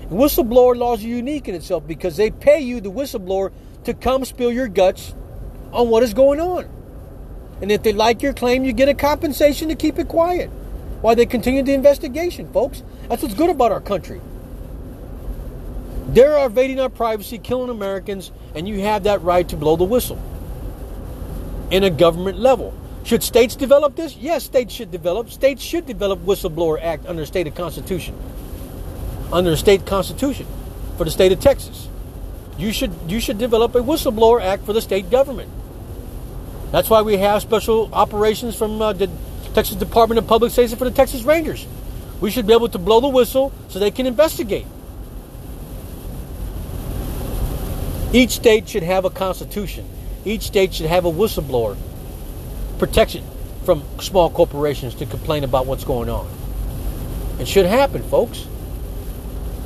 And 0.00 0.12
whistleblower 0.12 0.74
laws 0.76 1.04
are 1.04 1.08
unique 1.08 1.46
in 1.46 1.54
itself 1.54 1.86
because 1.86 2.16
they 2.16 2.30
pay 2.30 2.60
you, 2.60 2.80
the 2.80 2.90
whistleblower, 2.90 3.52
to 3.84 3.92
come 3.92 4.24
spill 4.24 4.50
your 4.50 4.68
guts 4.68 5.14
on 5.72 5.90
what 5.90 6.02
is 6.02 6.14
going 6.14 6.40
on. 6.40 6.66
And 7.60 7.70
if 7.70 7.82
they 7.82 7.92
like 7.92 8.22
your 8.22 8.32
claim, 8.32 8.64
you 8.64 8.72
get 8.72 8.88
a 8.88 8.94
compensation 8.94 9.68
to 9.68 9.74
keep 9.74 9.98
it 9.98 10.08
quiet 10.08 10.50
while 11.00 11.14
they 11.14 11.26
continue 11.26 11.62
the 11.62 11.74
investigation, 11.74 12.52
folks. 12.52 12.82
That's 13.08 13.22
what's 13.22 13.34
good 13.34 13.50
about 13.50 13.72
our 13.72 13.80
country. 13.80 14.20
They're 16.08 16.38
invading 16.38 16.80
our 16.80 16.88
privacy, 16.88 17.38
killing 17.38 17.70
Americans, 17.70 18.32
and 18.54 18.68
you 18.68 18.80
have 18.80 19.04
that 19.04 19.22
right 19.22 19.48
to 19.48 19.56
blow 19.56 19.76
the 19.76 19.84
whistle 19.84 20.20
in 21.70 21.84
a 21.84 21.90
government 21.90 22.38
level. 22.38 22.74
Should 23.04 23.22
states 23.22 23.56
develop 23.56 23.96
this? 23.96 24.16
Yes, 24.16 24.44
states 24.44 24.74
should 24.74 24.90
develop. 24.90 25.30
States 25.30 25.62
should 25.62 25.86
develop 25.86 26.18
whistleblower 26.20 26.82
act 26.82 27.06
under 27.06 27.24
state 27.24 27.54
constitution. 27.54 28.14
Under 29.32 29.56
state 29.56 29.86
constitution 29.86 30.46
for 30.98 31.04
the 31.04 31.10
state 31.10 31.32
of 31.32 31.40
Texas. 31.40 31.88
You 32.58 32.72
should 32.72 32.92
you 33.08 33.20
should 33.20 33.38
develop 33.38 33.74
a 33.74 33.78
whistleblower 33.78 34.42
act 34.42 34.66
for 34.66 34.72
the 34.72 34.82
state 34.82 35.10
government. 35.10 35.50
That's 36.72 36.90
why 36.90 37.02
we 37.02 37.16
have 37.16 37.40
special 37.40 37.88
operations 37.92 38.54
from 38.54 38.82
uh, 38.82 38.92
the 38.92 39.10
Texas 39.54 39.76
Department 39.76 40.18
of 40.18 40.26
Public 40.26 40.52
Safety 40.52 40.76
for 40.76 40.84
the 40.84 40.90
Texas 40.90 41.22
Rangers. 41.22 41.66
We 42.20 42.30
should 42.30 42.46
be 42.46 42.52
able 42.52 42.68
to 42.68 42.78
blow 42.78 43.00
the 43.00 43.08
whistle 43.08 43.52
so 43.68 43.78
they 43.78 43.90
can 43.90 44.06
investigate. 44.06 44.66
Each 48.12 48.32
state 48.32 48.68
should 48.68 48.82
have 48.82 49.04
a 49.04 49.10
constitution. 49.10 49.88
Each 50.24 50.42
state 50.42 50.74
should 50.74 50.86
have 50.86 51.04
a 51.04 51.12
whistleblower 51.12 51.76
protection 52.78 53.24
from 53.64 53.82
small 54.00 54.30
corporations 54.30 54.94
to 54.96 55.06
complain 55.06 55.44
about 55.44 55.66
what's 55.66 55.84
going 55.84 56.08
on. 56.08 56.28
It 57.38 57.46
should 57.46 57.66
happen, 57.66 58.02
folks. 58.02 58.46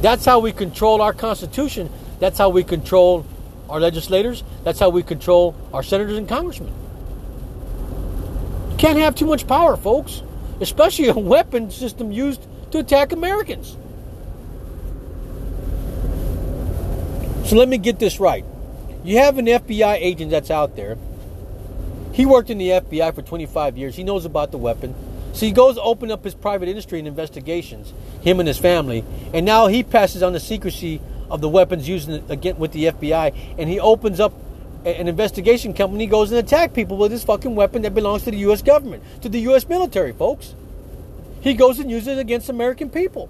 That's 0.00 0.24
how 0.24 0.40
we 0.40 0.52
control 0.52 1.00
our 1.00 1.12
Constitution. 1.12 1.90
That's 2.20 2.38
how 2.38 2.50
we 2.50 2.62
control 2.62 3.24
our 3.70 3.80
legislators. 3.80 4.44
That's 4.62 4.78
how 4.78 4.90
we 4.90 5.02
control 5.02 5.54
our 5.72 5.82
senators 5.82 6.18
and 6.18 6.28
congressmen. 6.28 6.72
Can't 8.78 8.98
have 8.98 9.14
too 9.14 9.26
much 9.26 9.46
power, 9.46 9.76
folks, 9.76 10.22
especially 10.60 11.08
a 11.08 11.14
weapon 11.34 11.70
system 11.70 12.12
used 12.12 12.46
to 12.72 12.78
attack 12.78 13.12
Americans. 13.12 13.76
So 17.48 17.56
let 17.56 17.68
me 17.68 17.78
get 17.78 17.98
this 17.98 18.18
right. 18.18 18.44
You 19.04 19.18
have 19.18 19.38
an 19.38 19.46
FBI 19.46 19.96
agent 20.00 20.30
that's 20.30 20.50
out 20.50 20.76
there 20.76 20.96
he 22.14 22.26
worked 22.26 22.48
in 22.48 22.58
the 22.58 22.68
FBI 22.68 23.12
for 23.12 23.22
25 23.22 23.76
years. 23.76 23.96
He 23.96 24.04
knows 24.04 24.24
about 24.24 24.52
the 24.52 24.58
weapon. 24.58 24.94
So 25.32 25.46
he 25.46 25.50
goes 25.50 25.76
open 25.78 26.12
up 26.12 26.22
his 26.22 26.34
private 26.34 26.68
industry 26.68 27.00
and 27.00 27.08
investigations, 27.08 27.92
him 28.22 28.38
and 28.38 28.46
his 28.46 28.56
family. 28.56 29.04
And 29.32 29.44
now 29.44 29.66
he 29.66 29.82
passes 29.82 30.22
on 30.22 30.32
the 30.32 30.38
secrecy 30.38 31.00
of 31.28 31.40
the 31.40 31.48
weapons 31.48 31.88
used 31.88 32.08
again 32.30 32.56
with 32.56 32.70
the 32.70 32.84
FBI. 32.84 33.56
And 33.58 33.68
he 33.68 33.80
opens 33.80 34.20
up 34.20 34.32
an 34.84 35.08
investigation 35.08 35.74
company, 35.74 36.06
goes 36.06 36.30
and 36.30 36.38
attack 36.38 36.74
people 36.74 36.96
with 36.96 37.10
this 37.10 37.24
fucking 37.24 37.54
weapon 37.54 37.82
that 37.82 37.94
belongs 37.94 38.22
to 38.24 38.30
the 38.30 38.38
U.S. 38.38 38.62
government, 38.62 39.02
to 39.22 39.28
the 39.28 39.40
U.S. 39.40 39.68
military, 39.68 40.12
folks. 40.12 40.54
He 41.40 41.54
goes 41.54 41.78
and 41.78 41.90
uses 41.90 42.08
it 42.08 42.18
against 42.18 42.48
American 42.48 42.90
people. 42.90 43.28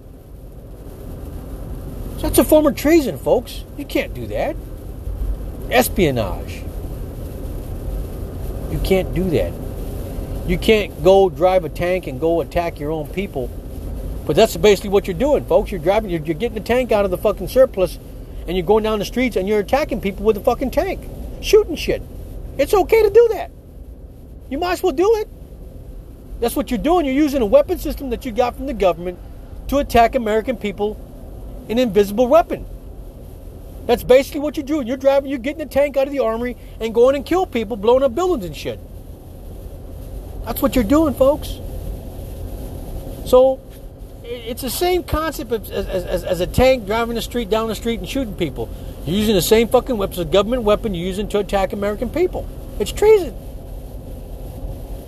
So 2.16 2.22
that's 2.22 2.38
a 2.38 2.44
form 2.44 2.66
of 2.66 2.76
treason, 2.76 3.18
folks. 3.18 3.64
You 3.76 3.84
can't 3.84 4.14
do 4.14 4.26
that. 4.28 4.56
Espionage. 5.70 6.62
You 8.70 8.78
can't 8.84 9.14
do 9.14 9.30
that. 9.30 9.52
You 10.48 10.58
can't 10.58 11.02
go 11.02 11.30
drive 11.30 11.64
a 11.64 11.68
tank 11.68 12.06
and 12.06 12.20
go 12.20 12.40
attack 12.40 12.78
your 12.78 12.90
own 12.90 13.08
people. 13.08 13.50
But 14.26 14.36
that's 14.36 14.56
basically 14.56 14.90
what 14.90 15.06
you're 15.06 15.16
doing, 15.16 15.44
folks. 15.44 15.70
You're 15.70 15.80
driving, 15.80 16.10
you're, 16.10 16.20
you're 16.20 16.34
getting 16.34 16.54
the 16.54 16.60
tank 16.60 16.92
out 16.92 17.04
of 17.04 17.10
the 17.10 17.18
fucking 17.18 17.48
surplus, 17.48 17.98
and 18.46 18.56
you're 18.56 18.66
going 18.66 18.84
down 18.84 18.98
the 18.98 19.04
streets 19.04 19.36
and 19.36 19.48
you're 19.48 19.60
attacking 19.60 20.00
people 20.00 20.24
with 20.24 20.36
a 20.36 20.40
fucking 20.40 20.70
tank, 20.70 21.00
shooting 21.44 21.76
shit. 21.76 22.02
It's 22.58 22.74
okay 22.74 23.02
to 23.02 23.10
do 23.10 23.28
that. 23.32 23.50
You 24.50 24.58
might 24.58 24.72
as 24.72 24.82
well 24.82 24.92
do 24.92 25.16
it. 25.16 25.28
That's 26.40 26.56
what 26.56 26.70
you're 26.70 26.78
doing. 26.78 27.06
You're 27.06 27.14
using 27.14 27.42
a 27.42 27.46
weapon 27.46 27.78
system 27.78 28.10
that 28.10 28.24
you 28.24 28.32
got 28.32 28.56
from 28.56 28.66
the 28.66 28.74
government 28.74 29.18
to 29.68 29.78
attack 29.78 30.14
American 30.14 30.56
people, 30.56 31.00
an 31.68 31.78
invisible 31.78 32.26
weapon. 32.26 32.66
That's 33.86 34.02
basically 34.02 34.40
what 34.40 34.56
you're 34.56 34.66
doing. 34.66 34.86
You're 34.86 34.96
driving, 34.96 35.30
you're 35.30 35.38
getting 35.38 35.62
a 35.62 35.66
tank 35.66 35.96
out 35.96 36.06
of 36.06 36.12
the 36.12 36.20
armory 36.20 36.56
and 36.80 36.94
going 36.94 37.16
and 37.16 37.24
kill 37.24 37.46
people, 37.46 37.76
blowing 37.76 38.02
up 38.02 38.14
buildings 38.14 38.44
and 38.44 38.56
shit. 38.56 38.78
That's 40.44 40.60
what 40.60 40.74
you're 40.74 40.84
doing, 40.84 41.14
folks. 41.14 41.58
So 43.26 43.60
it's 44.22 44.62
the 44.62 44.70
same 44.70 45.02
concept 45.02 45.52
as, 45.52 45.70
as, 45.70 46.04
as, 46.04 46.24
as, 46.24 46.40
a 46.40 46.46
tank 46.46 46.86
driving 46.86 47.14
the 47.14 47.22
street 47.22 47.50
down 47.50 47.68
the 47.68 47.74
street 47.74 48.00
and 48.00 48.08
shooting 48.08 48.34
people. 48.34 48.68
You're 49.06 49.16
using 49.16 49.34
the 49.34 49.42
same 49.42 49.68
fucking 49.68 49.98
weapon, 49.98 50.20
a 50.20 50.24
government 50.24 50.62
weapon 50.62 50.94
you're 50.94 51.06
using 51.06 51.28
to 51.28 51.38
attack 51.38 51.72
American 51.72 52.08
people. 52.08 52.48
It's 52.78 52.90
treason. 52.90 53.34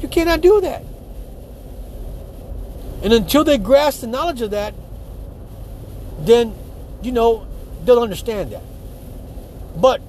You 0.01 0.09
cannot 0.09 0.43
do 0.43 0.61
that. 0.61 0.83
And 3.03 3.13
until 3.13 3.45
they 3.45 3.57
grasp 3.57 4.03
the 4.03 4.07
knowledge 4.07 4.43
of 4.43 4.51
that, 4.51 4.75
then, 6.21 6.55
you 7.03 7.13
know, 7.13 7.47
they'll 7.85 8.03
understand 8.03 8.53
that. 8.53 8.63
But 9.77 10.01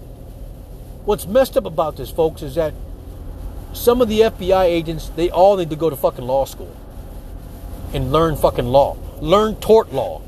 what's 1.05 1.25
messed 1.25 1.55
up 1.55 1.65
about 1.65 1.95
this, 1.95 2.09
folks, 2.09 2.41
is 2.41 2.55
that 2.55 2.73
some 3.73 4.01
of 4.01 4.09
the 4.09 4.21
FBI 4.21 4.65
agents, 4.65 5.09
they 5.09 5.29
all 5.29 5.55
need 5.57 5.69
to 5.69 5.75
go 5.75 5.89
to 5.89 5.95
fucking 5.95 6.25
law 6.25 6.45
school 6.45 6.75
and 7.93 8.11
learn 8.11 8.35
fucking 8.35 8.65
law. 8.65 8.97
Learn 9.21 9.55
tort 9.55 9.93
law. 9.93 10.19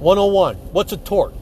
101. 0.00 0.56
What's 0.72 0.92
a 0.92 0.96
tort? 0.96 1.34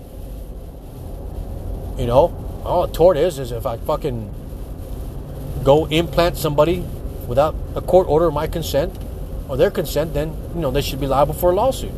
You 1.98 2.06
know, 2.06 2.62
all 2.64 2.84
a 2.84 2.92
tort 2.92 3.16
is 3.16 3.38
is 3.38 3.52
if 3.52 3.66
I 3.66 3.76
fucking 3.76 4.34
go 5.62 5.86
implant 5.86 6.36
somebody 6.36 6.80
without 7.26 7.54
a 7.76 7.80
court 7.80 8.08
order 8.08 8.26
or 8.26 8.32
my 8.32 8.46
consent 8.46 8.98
or 9.48 9.56
their 9.56 9.70
consent, 9.70 10.14
then 10.14 10.36
you 10.54 10.60
know 10.60 10.70
they 10.70 10.80
should 10.80 11.00
be 11.00 11.06
liable 11.06 11.34
for 11.34 11.50
a 11.50 11.54
lawsuit. 11.54 11.92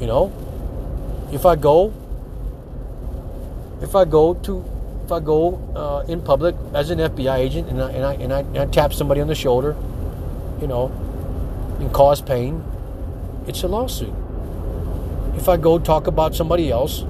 You 0.00 0.06
know, 0.06 0.32
if 1.32 1.46
I 1.46 1.56
go, 1.56 1.92
if 3.82 3.94
I 3.94 4.04
go 4.04 4.34
to, 4.34 4.64
if 5.04 5.12
I 5.12 5.20
go 5.20 5.56
uh, 5.74 6.10
in 6.10 6.20
public 6.20 6.54
as 6.74 6.90
an 6.90 6.98
FBI 6.98 7.38
agent 7.38 7.68
and 7.68 7.82
I, 7.82 7.90
and 7.90 8.04
I 8.04 8.14
and 8.14 8.32
I 8.32 8.40
and 8.40 8.58
I 8.58 8.66
tap 8.66 8.92
somebody 8.92 9.20
on 9.20 9.28
the 9.28 9.34
shoulder, 9.34 9.76
you 10.60 10.66
know, 10.66 10.92
and 11.80 11.92
cause 11.92 12.20
pain, 12.20 12.62
it's 13.46 13.62
a 13.62 13.68
lawsuit. 13.68 14.14
If 15.36 15.48
I 15.48 15.56
go 15.56 15.78
talk 15.78 16.06
about 16.06 16.34
somebody 16.34 16.70
else, 16.70 17.04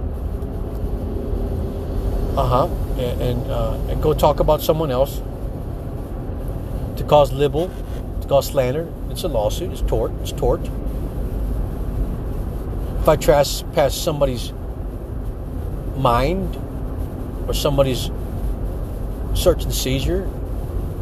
uh 2.39 2.47
huh, 2.47 2.67
and 2.99 3.23
and, 3.23 3.51
uh, 3.51 3.79
and 3.89 4.03
go 4.03 4.15
talk 4.15 4.41
about 4.41 4.63
someone 4.63 4.91
else 4.91 5.21
to 6.97 7.05
cause 7.05 7.33
libel, 7.33 7.71
to 8.21 8.29
cause 8.29 8.47
slander, 8.49 8.89
it's 9.11 9.25
a 9.25 9.29
lawsuit. 9.29 9.73
It's 9.73 9.83
tort. 9.83 10.13
It's 10.23 10.33
tort 10.33 10.61
if 13.09 13.13
I 13.13 13.17
trespass 13.17 13.95
somebody's 13.95 14.53
mind 15.97 16.57
or 17.47 17.55
somebody's 17.55 18.11
search 19.33 19.65
and 19.65 19.73
seizure, 19.73 20.25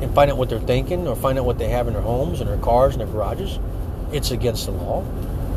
and 0.00 0.14
find 0.14 0.30
out 0.30 0.36
what 0.36 0.48
they're 0.48 0.60
thinking 0.60 1.08
or 1.08 1.16
find 1.16 1.36
out 1.36 1.46
what 1.46 1.58
they 1.58 1.68
have 1.68 1.88
in 1.88 1.94
their 1.94 2.02
homes 2.02 2.40
and 2.40 2.48
their 2.48 2.58
cars 2.58 2.94
and 2.94 3.00
their 3.00 3.08
garages, 3.08 3.58
it's 4.12 4.30
against 4.30 4.66
the 4.66 4.70
law. 4.70 5.04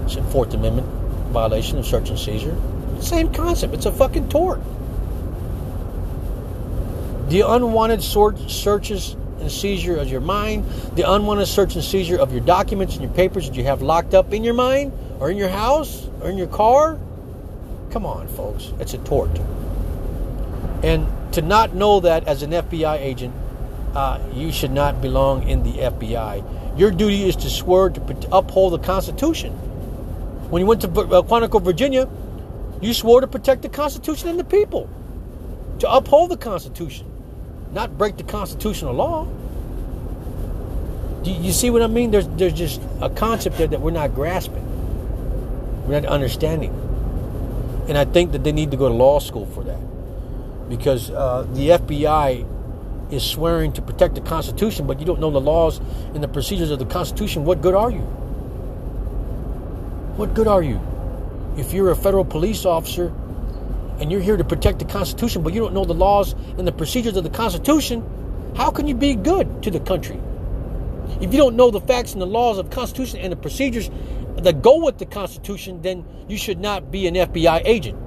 It's 0.06 0.16
a 0.16 0.24
Fourth 0.24 0.52
Amendment 0.56 0.88
violation 1.32 1.78
of 1.78 1.86
search 1.86 2.10
and 2.10 2.18
seizure. 2.18 2.58
Same 3.00 3.32
concept. 3.32 3.76
It's 3.76 3.86
a 3.86 3.92
fucking 3.92 4.30
tort. 4.30 4.60
The 7.30 7.42
unwanted 7.42 8.02
sort 8.02 8.40
searches 8.50 9.16
and 9.40 9.52
seizure 9.52 9.96
of 9.98 10.10
your 10.10 10.22
mind, 10.22 10.66
the 10.96 11.10
unwanted 11.10 11.48
search 11.48 11.76
and 11.76 11.84
seizure 11.84 12.18
of 12.18 12.32
your 12.32 12.42
documents 12.42 12.96
and 12.96 13.04
your 13.04 13.14
papers 13.14 13.48
that 13.48 13.56
you 13.56 13.64
have 13.66 13.84
locked 13.84 14.16
up 14.16 14.34
in 14.34 14.44
your 14.44 14.56
mind 14.56 14.92
or 15.20 15.30
in 15.30 15.38
your 15.38 15.50
house 15.50 16.08
or 16.22 16.30
in 16.30 16.38
your 16.38 16.48
car. 16.48 17.00
Come 17.92 18.06
on, 18.06 18.28
folks. 18.30 18.74
It's 18.80 18.96
a 18.96 18.98
tort. 18.98 19.30
And 20.84 21.08
to 21.34 21.42
not 21.42 21.76
know 21.76 22.00
that 22.00 22.28
as 22.28 22.42
an 22.42 22.52
FBI 22.52 23.00
agent, 23.00 23.34
uh, 23.94 24.20
you 24.34 24.52
should 24.52 24.72
not 24.72 25.02
belong 25.02 25.48
in 25.48 25.64
the 25.64 25.74
FBI. 25.74 26.80
Your 26.80 26.92
duty 26.92 27.28
is 27.28 27.36
to 27.38 27.50
swear 27.50 27.90
to 27.90 28.28
uphold 28.32 28.74
the 28.74 28.80
Constitution. 28.80 29.52
When 30.50 30.62
you 30.62 30.66
went 30.66 30.82
to 30.82 30.88
uh, 30.88 31.22
Quantico, 31.22 31.62
Virginia, 31.62 32.10
you 32.82 32.94
swore 32.94 33.22
to 33.22 33.28
protect 33.28 33.62
the 33.62 33.70
Constitution 33.70 34.30
and 34.30 34.40
the 34.40 34.44
people, 34.44 34.90
to 35.80 35.92
uphold 35.92 36.32
the 36.32 36.38
Constitution, 36.38 37.09
not 37.72 37.98
break 37.98 38.18
the 38.18 38.24
constitutional 38.24 38.94
law. 38.94 39.26
Do 41.24 41.32
you 41.32 41.52
see 41.52 41.70
what 41.70 41.82
I 41.82 41.88
mean? 41.88 42.12
There's 42.12 42.28
there's 42.30 42.54
just 42.54 42.82
a 43.02 43.10
concept 43.10 43.58
there 43.58 43.68
that 43.68 43.82
we're 43.82 43.92
not 43.92 44.16
grasping, 44.16 44.66
we're 45.86 46.00
not 46.00 46.10
understanding, 46.10 46.72
and 47.88 47.98
I 47.98 48.06
think 48.06 48.32
that 48.32 48.44
they 48.44 48.52
need 48.52 48.72
to 48.72 48.78
go 48.78 48.88
to 48.88 48.94
law 48.94 49.20
school 49.20 49.46
for 49.48 49.64
that, 49.66 49.80
because 50.70 51.12
uh, 51.12 51.46
the 51.54 51.70
FBI 51.70 52.46
is 53.12 53.24
swearing 53.24 53.74
to 53.74 53.82
protect 53.82 54.16
the 54.16 54.22
Constitution, 54.22 54.88
but 54.88 55.00
you 55.00 55.06
don't 55.06 55.20
know 55.20 55.32
the 55.32 55.42
laws 55.42 55.80
and 56.14 56.24
the 56.24 56.28
procedures 56.28 56.72
of 56.72 56.80
the 56.80 56.86
Constitution. 56.86 57.44
What 57.44 57.62
good 57.62 57.76
are 57.76 57.92
you? 57.92 58.06
What 60.16 60.34
good 60.34 60.48
are 60.48 60.64
you? 60.64 60.80
If 61.58 61.74
you're 61.74 61.92
a 61.92 61.96
federal 61.96 62.24
police 62.24 62.66
officer 62.66 63.12
and 64.00 64.12
you're 64.12 64.22
here 64.22 64.38
to 64.38 64.44
protect 64.44 64.79
the 64.79 64.86
Constitution, 64.86 65.44
but 65.44 65.53
you 65.53 65.60
don't 65.60 65.74
know 65.74 65.86
the 65.86 65.94
laws 65.94 66.34
and 66.58 66.68
the 66.68 66.72
procedures 66.72 67.18
of 67.18 67.24
the 67.24 67.29
Constitution, 67.29 68.03
how 68.56 68.72
can 68.72 68.88
you 68.88 68.96
be 68.96 69.15
good 69.15 69.63
to 69.63 69.72
the 69.72 69.79
country? 69.79 70.20
If 71.22 71.34
you 71.34 71.38
don't 71.38 71.56
know 71.56 71.72
the 71.72 71.82
facts 71.82 72.13
and 72.13 72.22
the 72.22 72.27
laws 72.27 72.58
of 72.58 72.70
the 72.70 72.75
Constitution 72.75 73.20
and 73.20 73.32
the 73.32 73.38
procedures 73.38 73.89
that 74.38 74.62
go 74.62 74.84
with 74.84 74.98
the 74.98 75.06
Constitution, 75.06 75.82
then 75.82 76.06
you 76.27 76.38
should 76.38 76.60
not 76.60 76.91
be 76.91 77.08
an 77.08 77.15
FBI 77.15 77.62
agent. 77.65 77.98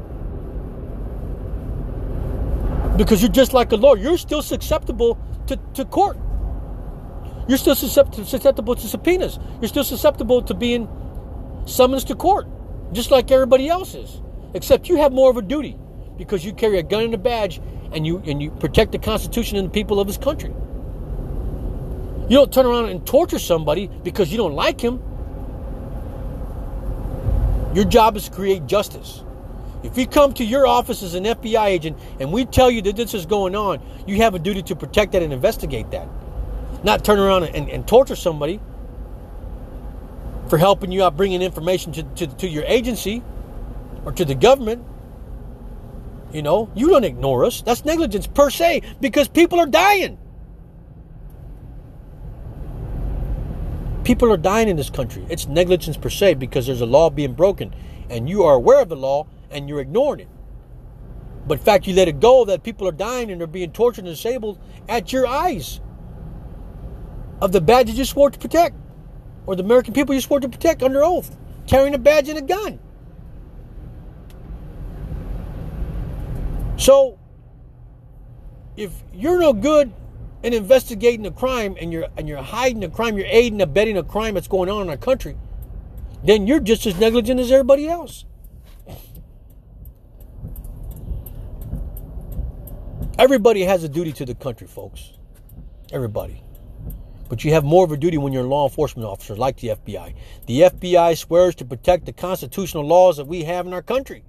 Because 2.97 3.23
you're 3.23 3.33
just 3.33 3.53
like 3.53 3.73
a 3.73 3.77
lawyer. 3.77 3.99
You're 3.99 4.19
still 4.19 4.43
susceptible 4.43 5.19
to, 5.47 5.57
to 5.75 5.85
court. 5.85 6.17
You're 7.49 7.59
still 7.59 7.75
susceptible 7.75 8.77
to 8.77 8.87
subpoenas. 8.87 9.39
You're 9.61 9.69
still 9.69 9.85
susceptible 9.85 10.43
to 10.43 10.55
being 10.55 10.89
summoned 11.67 12.07
to 12.07 12.15
court, 12.15 12.47
just 12.93 13.11
like 13.11 13.31
everybody 13.31 13.69
else 13.69 13.95
is. 13.95 14.21
Except 14.55 14.89
you 14.89 14.97
have 14.97 15.13
more 15.13 15.31
of 15.31 15.37
a 15.37 15.43
duty 15.43 15.77
because 16.17 16.45
you 16.45 16.53
carry 16.53 16.79
a 16.79 16.83
gun 16.83 17.05
and 17.05 17.15
a 17.15 17.19
badge 17.19 17.61
and 17.93 18.07
you 18.07 18.23
and 18.27 18.43
you 18.43 18.51
protect 18.51 18.93
the 18.93 18.99
Constitution 18.99 19.57
and 19.59 19.69
the 19.69 19.73
people 19.73 20.01
of 20.01 20.07
this 20.07 20.19
country. 20.19 20.53
You 22.29 22.39
don't 22.39 22.53
turn 22.53 22.67
around 22.67 22.87
and 22.87 23.07
torture 23.07 23.39
somebody 23.39 23.89
because 24.05 24.31
you 24.31 24.39
don't 24.39 24.55
like 24.55 24.81
him. 24.81 25.03
Your 27.75 27.85
job 27.85 28.17
is 28.17 28.25
to 28.25 28.31
create 28.31 28.67
justice. 28.67 29.23
If 29.83 29.97
we 29.97 30.07
come 30.07 30.33
to 30.35 30.45
your 30.45 30.67
office 30.67 31.03
as 31.03 31.15
an 31.15 31.25
FBI 31.25 31.67
agent 31.67 31.99
and 32.21 32.33
we 32.33 32.45
tell 32.45 32.71
you 32.71 32.83
that 32.83 32.97
this 32.97 33.15
is 33.15 33.27
going 33.27 33.57
on, 33.57 33.83
you 34.07 34.17
have 34.17 34.35
a 34.35 34.39
duty 34.39 34.63
to 34.65 34.77
protect 34.77 35.13
that 35.13 35.23
and 35.23 35.33
investigate 35.33 35.91
that. 35.91 36.09
Not 36.85 37.05
turn 37.05 37.19
around 37.19 37.45
and, 37.45 37.69
and 37.69 37.87
torture 37.87 38.17
somebody 38.17 38.61
for 40.49 40.59
helping 40.59 40.93
you 40.93 41.03
out 41.03 41.17
bringing 41.17 41.43
information 41.43 41.93
to, 41.93 42.03
to, 42.03 42.27
to 42.27 42.49
your 42.49 42.65
agency 42.65 43.23
or 44.05 44.13
to 44.13 44.25
the 44.25 44.35
government. 44.35 44.85
You 46.33 46.43
know, 46.43 46.71
you 46.75 46.89
don't 46.89 47.05
ignore 47.05 47.45
us. 47.45 47.63
That's 47.63 47.85
negligence 47.85 48.27
per 48.27 48.51
se 48.51 48.83
because 49.01 49.29
people 49.29 49.61
are 49.61 49.67
dying. 49.67 50.19
People 54.05 54.33
are 54.33 54.37
dying 54.37 54.69
in 54.69 54.77
this 54.77 54.91
country. 54.91 55.25
It's 55.29 55.47
negligence 55.47 55.97
per 55.97 56.11
se 56.11 56.35
because 56.35 56.67
there's 56.67 56.81
a 56.81 56.87
law 56.87 57.11
being 57.11 57.35
broken 57.35 57.75
and 58.11 58.29
you 58.29 58.43
are 58.43 58.55
aware 58.55 58.83
of 58.83 58.89
the 58.89 58.97
law 58.97 59.27
and 59.51 59.69
you're 59.69 59.81
ignoring 59.81 60.21
it. 60.21 60.29
But 61.47 61.59
in 61.59 61.65
fact, 61.65 61.87
you 61.87 61.95
let 61.95 62.09
it 62.09 62.21
go 62.21 62.45
that 62.45 62.63
people 62.63 62.89
are 62.89 62.93
dying 62.93 63.31
and 63.31 63.41
they're 63.41 63.47
being 63.47 63.73
tortured 63.73 64.05
and 64.05 64.15
disabled 64.15 64.59
at 64.89 65.13
your 65.13 65.27
eyes 65.27 65.81
of 67.41 67.53
the 67.53 67.61
badge 67.61 67.91
you 67.91 68.05
swore 68.05 68.31
to 68.31 68.39
protect 68.39 68.77
or 69.47 69.57
the 69.57 69.63
American 69.63 69.93
people 69.93 70.15
you 70.15 70.21
swore 70.21 70.41
to 70.41 70.49
protect 70.49 70.83
under 70.83 71.03
oath, 71.03 71.37
carrying 71.67 71.95
a 71.95 71.99
badge 71.99 72.29
and 72.29 72.39
a 72.39 72.43
gun. 72.43 72.79
So, 76.83 77.17
if 78.77 78.91
you're 79.15 79.39
no 79.39 79.53
good 79.53 79.93
in 80.43 80.53
investigating 80.53 81.25
a 81.27 81.31
crime 81.31 81.77
and 81.81 81.93
you're 81.93 82.09
and 82.17 82.29
you're 82.29 82.43
hiding 82.43 82.83
a 82.83 82.89
crime, 82.89 83.17
you're 83.17 83.29
aiding 83.31 83.61
abetting 83.61 83.97
a 83.99 84.03
crime 84.03 84.35
that's 84.35 84.49
going 84.49 84.69
on 84.69 84.83
in 84.83 84.91
our 84.91 84.97
country, 84.97 85.37
then 86.25 86.49
you're 86.49 86.59
just 86.59 86.85
as 86.85 86.99
negligent 86.99 87.39
as 87.39 87.53
everybody 87.53 87.87
else. 87.87 88.25
Everybody 93.17 93.63
has 93.63 93.85
a 93.85 93.89
duty 93.89 94.13
to 94.15 94.25
the 94.25 94.35
country, 94.35 94.67
folks. 94.67 95.13
Everybody. 95.93 96.43
But 97.29 97.45
you 97.45 97.53
have 97.53 97.63
more 97.63 97.85
of 97.85 97.93
a 97.93 97.97
duty 97.97 98.19
when 98.19 98.33
you're 98.33 98.45
a 98.45 98.49
law 98.49 98.67
enforcement 98.67 99.07
officer, 99.07 99.37
like 99.37 99.59
the 99.59 99.69
FBI. 99.69 100.15
The 100.47 100.63
FBI 100.63 101.17
swears 101.17 101.55
to 101.57 101.65
protect 101.65 102.07
the 102.07 102.13
constitutional 102.13 102.85
laws 102.85 103.19
that 103.19 103.27
we 103.27 103.45
have 103.45 103.69
in 103.69 103.73
our 103.73 103.83
country. 103.83 104.25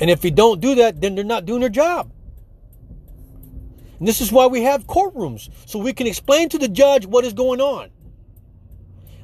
And 0.00 0.10
if 0.10 0.24
you 0.24 0.30
don't 0.30 0.60
do 0.60 0.74
that, 0.76 1.00
then 1.00 1.14
they're 1.14 1.24
not 1.24 1.46
doing 1.46 1.60
their 1.60 1.70
job. 1.70 2.12
And 3.98 4.06
this 4.06 4.20
is 4.20 4.30
why 4.30 4.46
we 4.46 4.62
have 4.62 4.86
courtrooms, 4.86 5.48
so 5.64 5.78
we 5.78 5.92
can 5.92 6.06
explain 6.06 6.48
to 6.50 6.58
the 6.58 6.68
judge 6.68 7.06
what 7.06 7.24
is 7.24 7.32
going 7.32 7.60
on. 7.60 7.90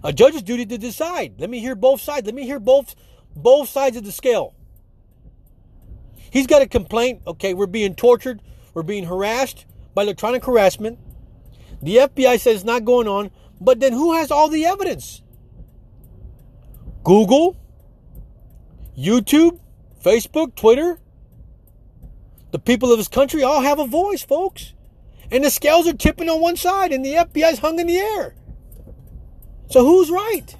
A 0.02 0.12
judge's 0.12 0.42
duty 0.42 0.66
to 0.66 0.78
decide. 0.78 1.34
Let 1.38 1.50
me 1.50 1.60
hear 1.60 1.74
both 1.74 2.00
sides. 2.00 2.26
Let 2.26 2.34
me 2.34 2.44
hear 2.44 2.58
both 2.58 2.94
both 3.36 3.68
sides 3.68 3.96
of 3.96 4.04
the 4.04 4.12
scale. 4.12 4.54
He's 6.30 6.46
got 6.46 6.62
a 6.62 6.66
complaint. 6.66 7.22
Okay, 7.26 7.54
we're 7.54 7.66
being 7.66 7.94
tortured. 7.94 8.40
We're 8.74 8.82
being 8.82 9.04
harassed 9.04 9.66
by 9.94 10.02
electronic 10.02 10.44
harassment. 10.44 10.98
The 11.82 11.96
FBI 11.96 12.40
says 12.40 12.56
it's 12.56 12.64
not 12.64 12.84
going 12.84 13.06
on, 13.06 13.30
but 13.60 13.80
then 13.80 13.92
who 13.92 14.14
has 14.14 14.30
all 14.30 14.48
the 14.48 14.64
evidence? 14.64 15.22
Google, 17.04 17.56
YouTube, 18.96 19.58
Facebook, 20.02 20.54
Twitter. 20.54 20.98
The 22.50 22.58
people 22.58 22.92
of 22.92 22.98
this 22.98 23.08
country 23.08 23.42
all 23.42 23.62
have 23.62 23.78
a 23.78 23.86
voice, 23.86 24.22
folks. 24.22 24.74
And 25.30 25.44
the 25.44 25.50
scales 25.50 25.88
are 25.88 25.94
tipping 25.94 26.28
on 26.28 26.40
one 26.40 26.56
side 26.56 26.92
and 26.92 27.04
the 27.04 27.14
FBI's 27.14 27.60
hung 27.60 27.78
in 27.78 27.86
the 27.86 27.98
air. 27.98 28.34
So 29.70 29.84
who's 29.84 30.10
right? 30.10 30.54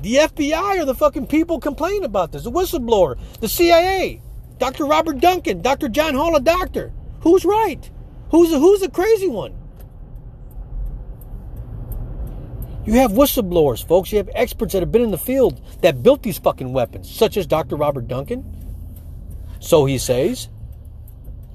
The 0.00 0.16
FBI 0.16 0.80
or 0.80 0.84
the 0.84 0.94
fucking 0.94 1.28
people 1.28 1.58
complaining 1.58 2.04
about 2.04 2.32
this? 2.32 2.44
The 2.44 2.50
whistleblower, 2.50 3.18
the 3.40 3.48
CIA, 3.48 4.20
Dr. 4.58 4.84
Robert 4.84 5.20
Duncan, 5.20 5.62
Dr. 5.62 5.88
John 5.88 6.14
Hall, 6.14 6.36
a 6.36 6.40
doctor. 6.40 6.92
Who's 7.20 7.46
right? 7.46 7.90
Who's 8.30 8.50
the, 8.50 8.58
who's 8.58 8.80
the 8.80 8.90
crazy 8.90 9.28
one? 9.28 9.54
You 12.86 12.94
have 12.94 13.12
whistleblowers, 13.12 13.86
folks. 13.86 14.12
You 14.12 14.18
have 14.18 14.28
experts 14.34 14.74
that 14.74 14.80
have 14.80 14.92
been 14.92 15.02
in 15.02 15.10
the 15.10 15.18
field 15.18 15.60
that 15.80 16.02
built 16.02 16.22
these 16.22 16.38
fucking 16.38 16.72
weapons, 16.72 17.10
such 17.10 17.36
as 17.36 17.46
Dr. 17.46 17.76
Robert 17.76 18.08
Duncan. 18.08 18.44
So 19.58 19.86
he 19.86 19.96
says. 19.96 20.48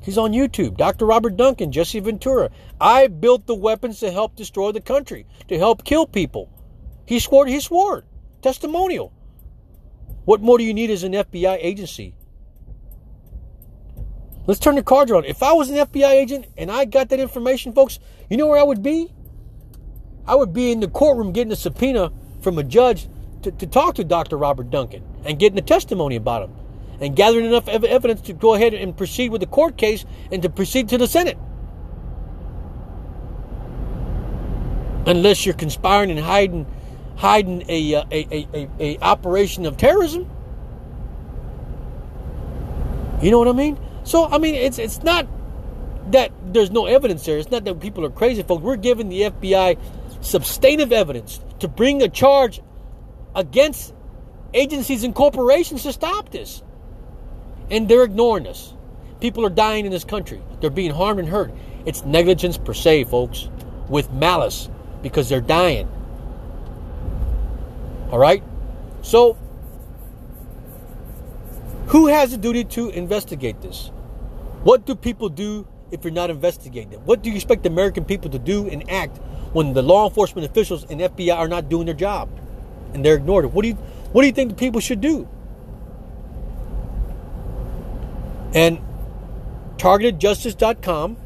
He's 0.02 0.18
on 0.18 0.32
YouTube. 0.32 0.78
Dr. 0.78 1.06
Robert 1.06 1.38
Duncan, 1.38 1.72
Jesse 1.72 2.00
Ventura. 2.00 2.50
I 2.82 3.08
built 3.08 3.46
the 3.46 3.54
weapons 3.54 4.00
to 4.00 4.12
help 4.12 4.36
destroy 4.36 4.72
the 4.72 4.82
country, 4.82 5.28
to 5.50 5.58
help 5.58 5.84
kill 5.84 6.08
people. 6.08 6.50
He 7.06 7.20
swore, 7.20 7.46
he 7.46 7.60
swore. 7.60 8.06
Testimonial. 8.42 9.14
What 10.26 10.42
more 10.42 10.58
do 10.58 10.64
you 10.64 10.74
need 10.74 10.90
as 10.90 11.04
an 11.04 11.14
FBI 11.14 11.58
agency? 11.60 12.16
Let's 14.48 14.60
turn 14.60 14.76
the 14.76 14.84
cards 14.84 15.12
around. 15.12 15.26
If 15.26 15.44
I 15.44 15.54
was 15.54 15.70
an 15.70 15.76
FBI 15.76 16.10
agent 16.10 16.48
and 16.58 16.72
I 16.72 16.86
got 16.86 17.10
that 17.10 17.20
information, 17.20 17.74
folks, 17.74 18.00
you 18.32 18.38
know 18.38 18.48
where 18.48 18.60
I 18.60 18.64
would 18.64 18.82
be? 18.82 19.14
I 20.30 20.36
would 20.36 20.54
be 20.54 20.72
in 20.72 20.80
the 20.80 20.88
courtroom 20.88 21.32
getting 21.32 21.52
a 21.52 21.56
subpoena 21.56 22.12
from 22.42 22.60
a 22.60 22.64
judge 22.64 23.08
to, 23.42 23.50
to 23.50 23.66
talk 23.66 23.96
to 23.96 24.04
Dr. 24.04 24.38
Robert 24.38 24.70
Duncan 24.70 25.04
and 25.26 25.40
getting 25.40 25.58
a 25.58 25.64
testimony 25.64 26.16
about 26.16 26.44
him 26.44 26.56
and 27.02 27.16
gathering 27.16 27.46
enough 27.46 27.68
ev- 27.68 27.84
evidence 27.84 28.22
to 28.22 28.34
go 28.34 28.54
ahead 28.54 28.76
and 28.76 28.96
proceed 28.96 29.32
with 29.32 29.42
the 29.42 29.48
court 29.48 29.76
case 29.76 30.06
and 30.32 30.44
to 30.44 30.50
proceed 30.52 30.88
to 30.90 31.00
the 31.00 31.08
Senate. 31.08 31.40
Unless 35.08 35.48
you're 35.48 35.56
conspiring 35.56 36.12
and 36.12 36.20
hiding, 36.20 36.68
hiding 37.16 37.64
a, 37.68 37.96
uh, 37.96 38.04
a, 38.12 38.28
a, 38.32 38.48
a, 38.54 38.70
a 38.80 38.98
operation 39.00 39.66
of 39.66 39.78
terrorism. 39.78 40.30
You 43.20 43.32
know 43.32 43.40
what 43.40 43.48
I 43.48 43.54
mean? 43.54 43.80
So 44.04 44.28
I 44.28 44.38
mean, 44.38 44.54
it's 44.54 44.78
it's 44.78 45.02
not 45.02 45.28
that 46.12 46.32
there's 46.54 46.70
no 46.70 46.86
evidence 46.86 47.26
there. 47.26 47.40
It's 47.40 47.50
not 47.50 47.66
that 47.66 47.80
people 47.80 48.06
are 48.06 48.12
crazy, 48.12 48.44
folks. 48.44 48.62
We're 48.62 48.76
giving 48.76 49.10
the 49.10 49.22
FBI 49.22 49.78
substantive 50.22 50.92
evidence 50.92 51.40
to 51.60 51.68
bring 51.68 52.02
a 52.02 52.10
charge 52.10 52.62
against 53.36 53.94
agencies 54.54 55.04
and 55.04 55.14
corporations 55.14 55.84
to 55.84 55.94
stop 55.94 56.30
this. 56.30 56.64
And 57.70 57.88
they're 57.88 58.04
ignoring 58.04 58.48
us. 58.48 58.74
People 59.20 59.46
are 59.46 59.50
dying 59.50 59.86
in 59.86 59.92
this 59.92 60.04
country. 60.04 60.42
They're 60.60 60.70
being 60.70 60.92
harmed 60.92 61.20
and 61.20 61.30
hurt. 61.30 61.52
It's 61.86 62.04
negligence 62.04 62.58
per 62.58 62.74
se, 62.74 63.06
folks, 63.06 63.50
with 63.88 64.12
malice 64.12 64.70
because 65.02 65.30
they're 65.30 65.42
dying. 65.42 65.88
All 68.12 68.20
right? 68.20 68.44
So, 69.02 69.38
who 71.88 72.08
has 72.08 72.32
the 72.32 72.38
duty 72.38 72.64
to 72.66 72.90
investigate 72.90 73.62
this? 73.62 73.92
What 74.64 74.86
do 74.86 74.96
people 74.96 75.30
do 75.30 75.68
if 75.92 76.04
you're 76.04 76.14
not 76.14 76.30
investigating 76.30 76.94
it? 76.94 77.02
What 77.02 77.22
do 77.22 77.30
you 77.30 77.36
expect 77.36 77.64
the 77.64 77.70
American 77.70 78.06
people 78.06 78.30
to 78.32 78.40
do 78.40 78.68
and 78.68 78.90
act 78.90 79.20
when 79.54 79.74
the 79.74 79.82
law 79.82 80.08
enforcement 80.08 80.50
officials 80.50 80.84
and 80.90 81.02
FBI 81.02 81.36
are 81.36 81.48
not 81.48 81.70
doing 81.70 81.86
their 81.86 81.96
job 81.96 82.30
and 82.94 83.04
they're 83.04 83.16
ignored? 83.16 83.46
What 83.54 83.64
do 83.64 83.70
you 83.70 83.76
what 84.12 84.22
do 84.22 84.28
you 84.28 84.34
think 84.34 84.50
the 84.50 84.56
people 84.56 84.82
should 84.82 85.02
do? 85.02 85.28
And 88.54 88.80
targetedjustice.com 89.78 91.18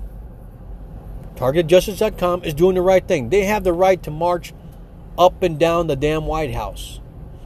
targetedjustice.com 1.35 2.43
is 2.43 2.53
doing 2.53 2.75
the 2.75 2.81
right 2.81 3.05
thing. 3.07 3.29
They 3.29 3.45
have 3.45 3.63
the 3.63 3.73
right 3.73 4.01
to 4.03 4.11
march 4.11 4.53
up 5.17 5.43
and 5.43 5.59
down 5.59 5.87
the 5.87 5.95
damn 5.95 6.25
White 6.25 6.53
House 6.53 6.99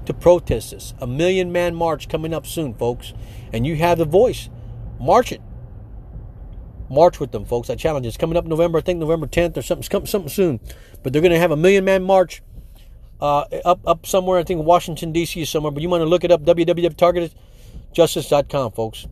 to 0.05 0.13
protest 0.13 0.71
this. 0.71 0.93
A 0.99 1.07
million 1.07 1.51
man 1.51 1.75
march 1.75 2.07
coming 2.07 2.33
up 2.33 2.45
soon, 2.45 2.73
folks. 2.73 3.13
And 3.51 3.65
you 3.65 3.75
have 3.77 3.97
the 3.97 4.05
voice. 4.05 4.49
March 4.99 5.31
it. 5.31 5.41
March 6.89 7.19
with 7.19 7.31
them, 7.31 7.45
folks. 7.45 7.69
I 7.69 7.75
challenge 7.75 8.05
you. 8.05 8.07
It's 8.09 8.17
coming 8.17 8.37
up 8.37 8.45
November, 8.45 8.79
I 8.79 8.81
think 8.81 8.99
November 8.99 9.27
10th 9.27 9.57
or 9.57 9.61
something, 9.61 10.05
something 10.05 10.29
soon. 10.29 10.59
But 11.03 11.13
they're 11.13 11.21
going 11.21 11.33
to 11.33 11.39
have 11.39 11.51
a 11.51 11.57
million 11.57 11.85
man 11.85 12.03
march 12.03 12.41
uh, 13.21 13.45
up 13.65 13.79
up 13.85 14.05
somewhere. 14.05 14.39
I 14.39 14.43
think 14.43 14.65
Washington 14.65 15.11
D.C. 15.11 15.41
Is 15.41 15.49
somewhere. 15.49 15.71
But 15.71 15.81
you 15.81 15.89
want 15.89 16.01
to 16.01 16.05
look 16.05 16.23
it 16.23 16.31
up. 16.31 16.43
www.targetedjustice.com, 16.43 18.71
folks. 18.71 19.07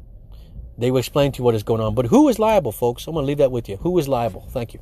They 0.77 0.91
will 0.91 0.99
explain 0.99 1.31
to 1.33 1.39
you 1.39 1.45
what 1.45 1.55
is 1.55 1.63
going 1.63 1.81
on. 1.81 1.95
But 1.95 2.07
who 2.07 2.27
is 2.27 2.37
liable, 2.37 2.73
folks? 2.73 3.07
I'm 3.07 3.13
going 3.13 3.23
to 3.23 3.27
leave 3.27 3.37
that 3.37 3.51
with 3.51 3.69
you. 3.69 3.77
Who 3.77 3.97
is 3.97 4.09
liable? 4.09 4.45
Thank 4.51 4.73
you. 4.73 4.81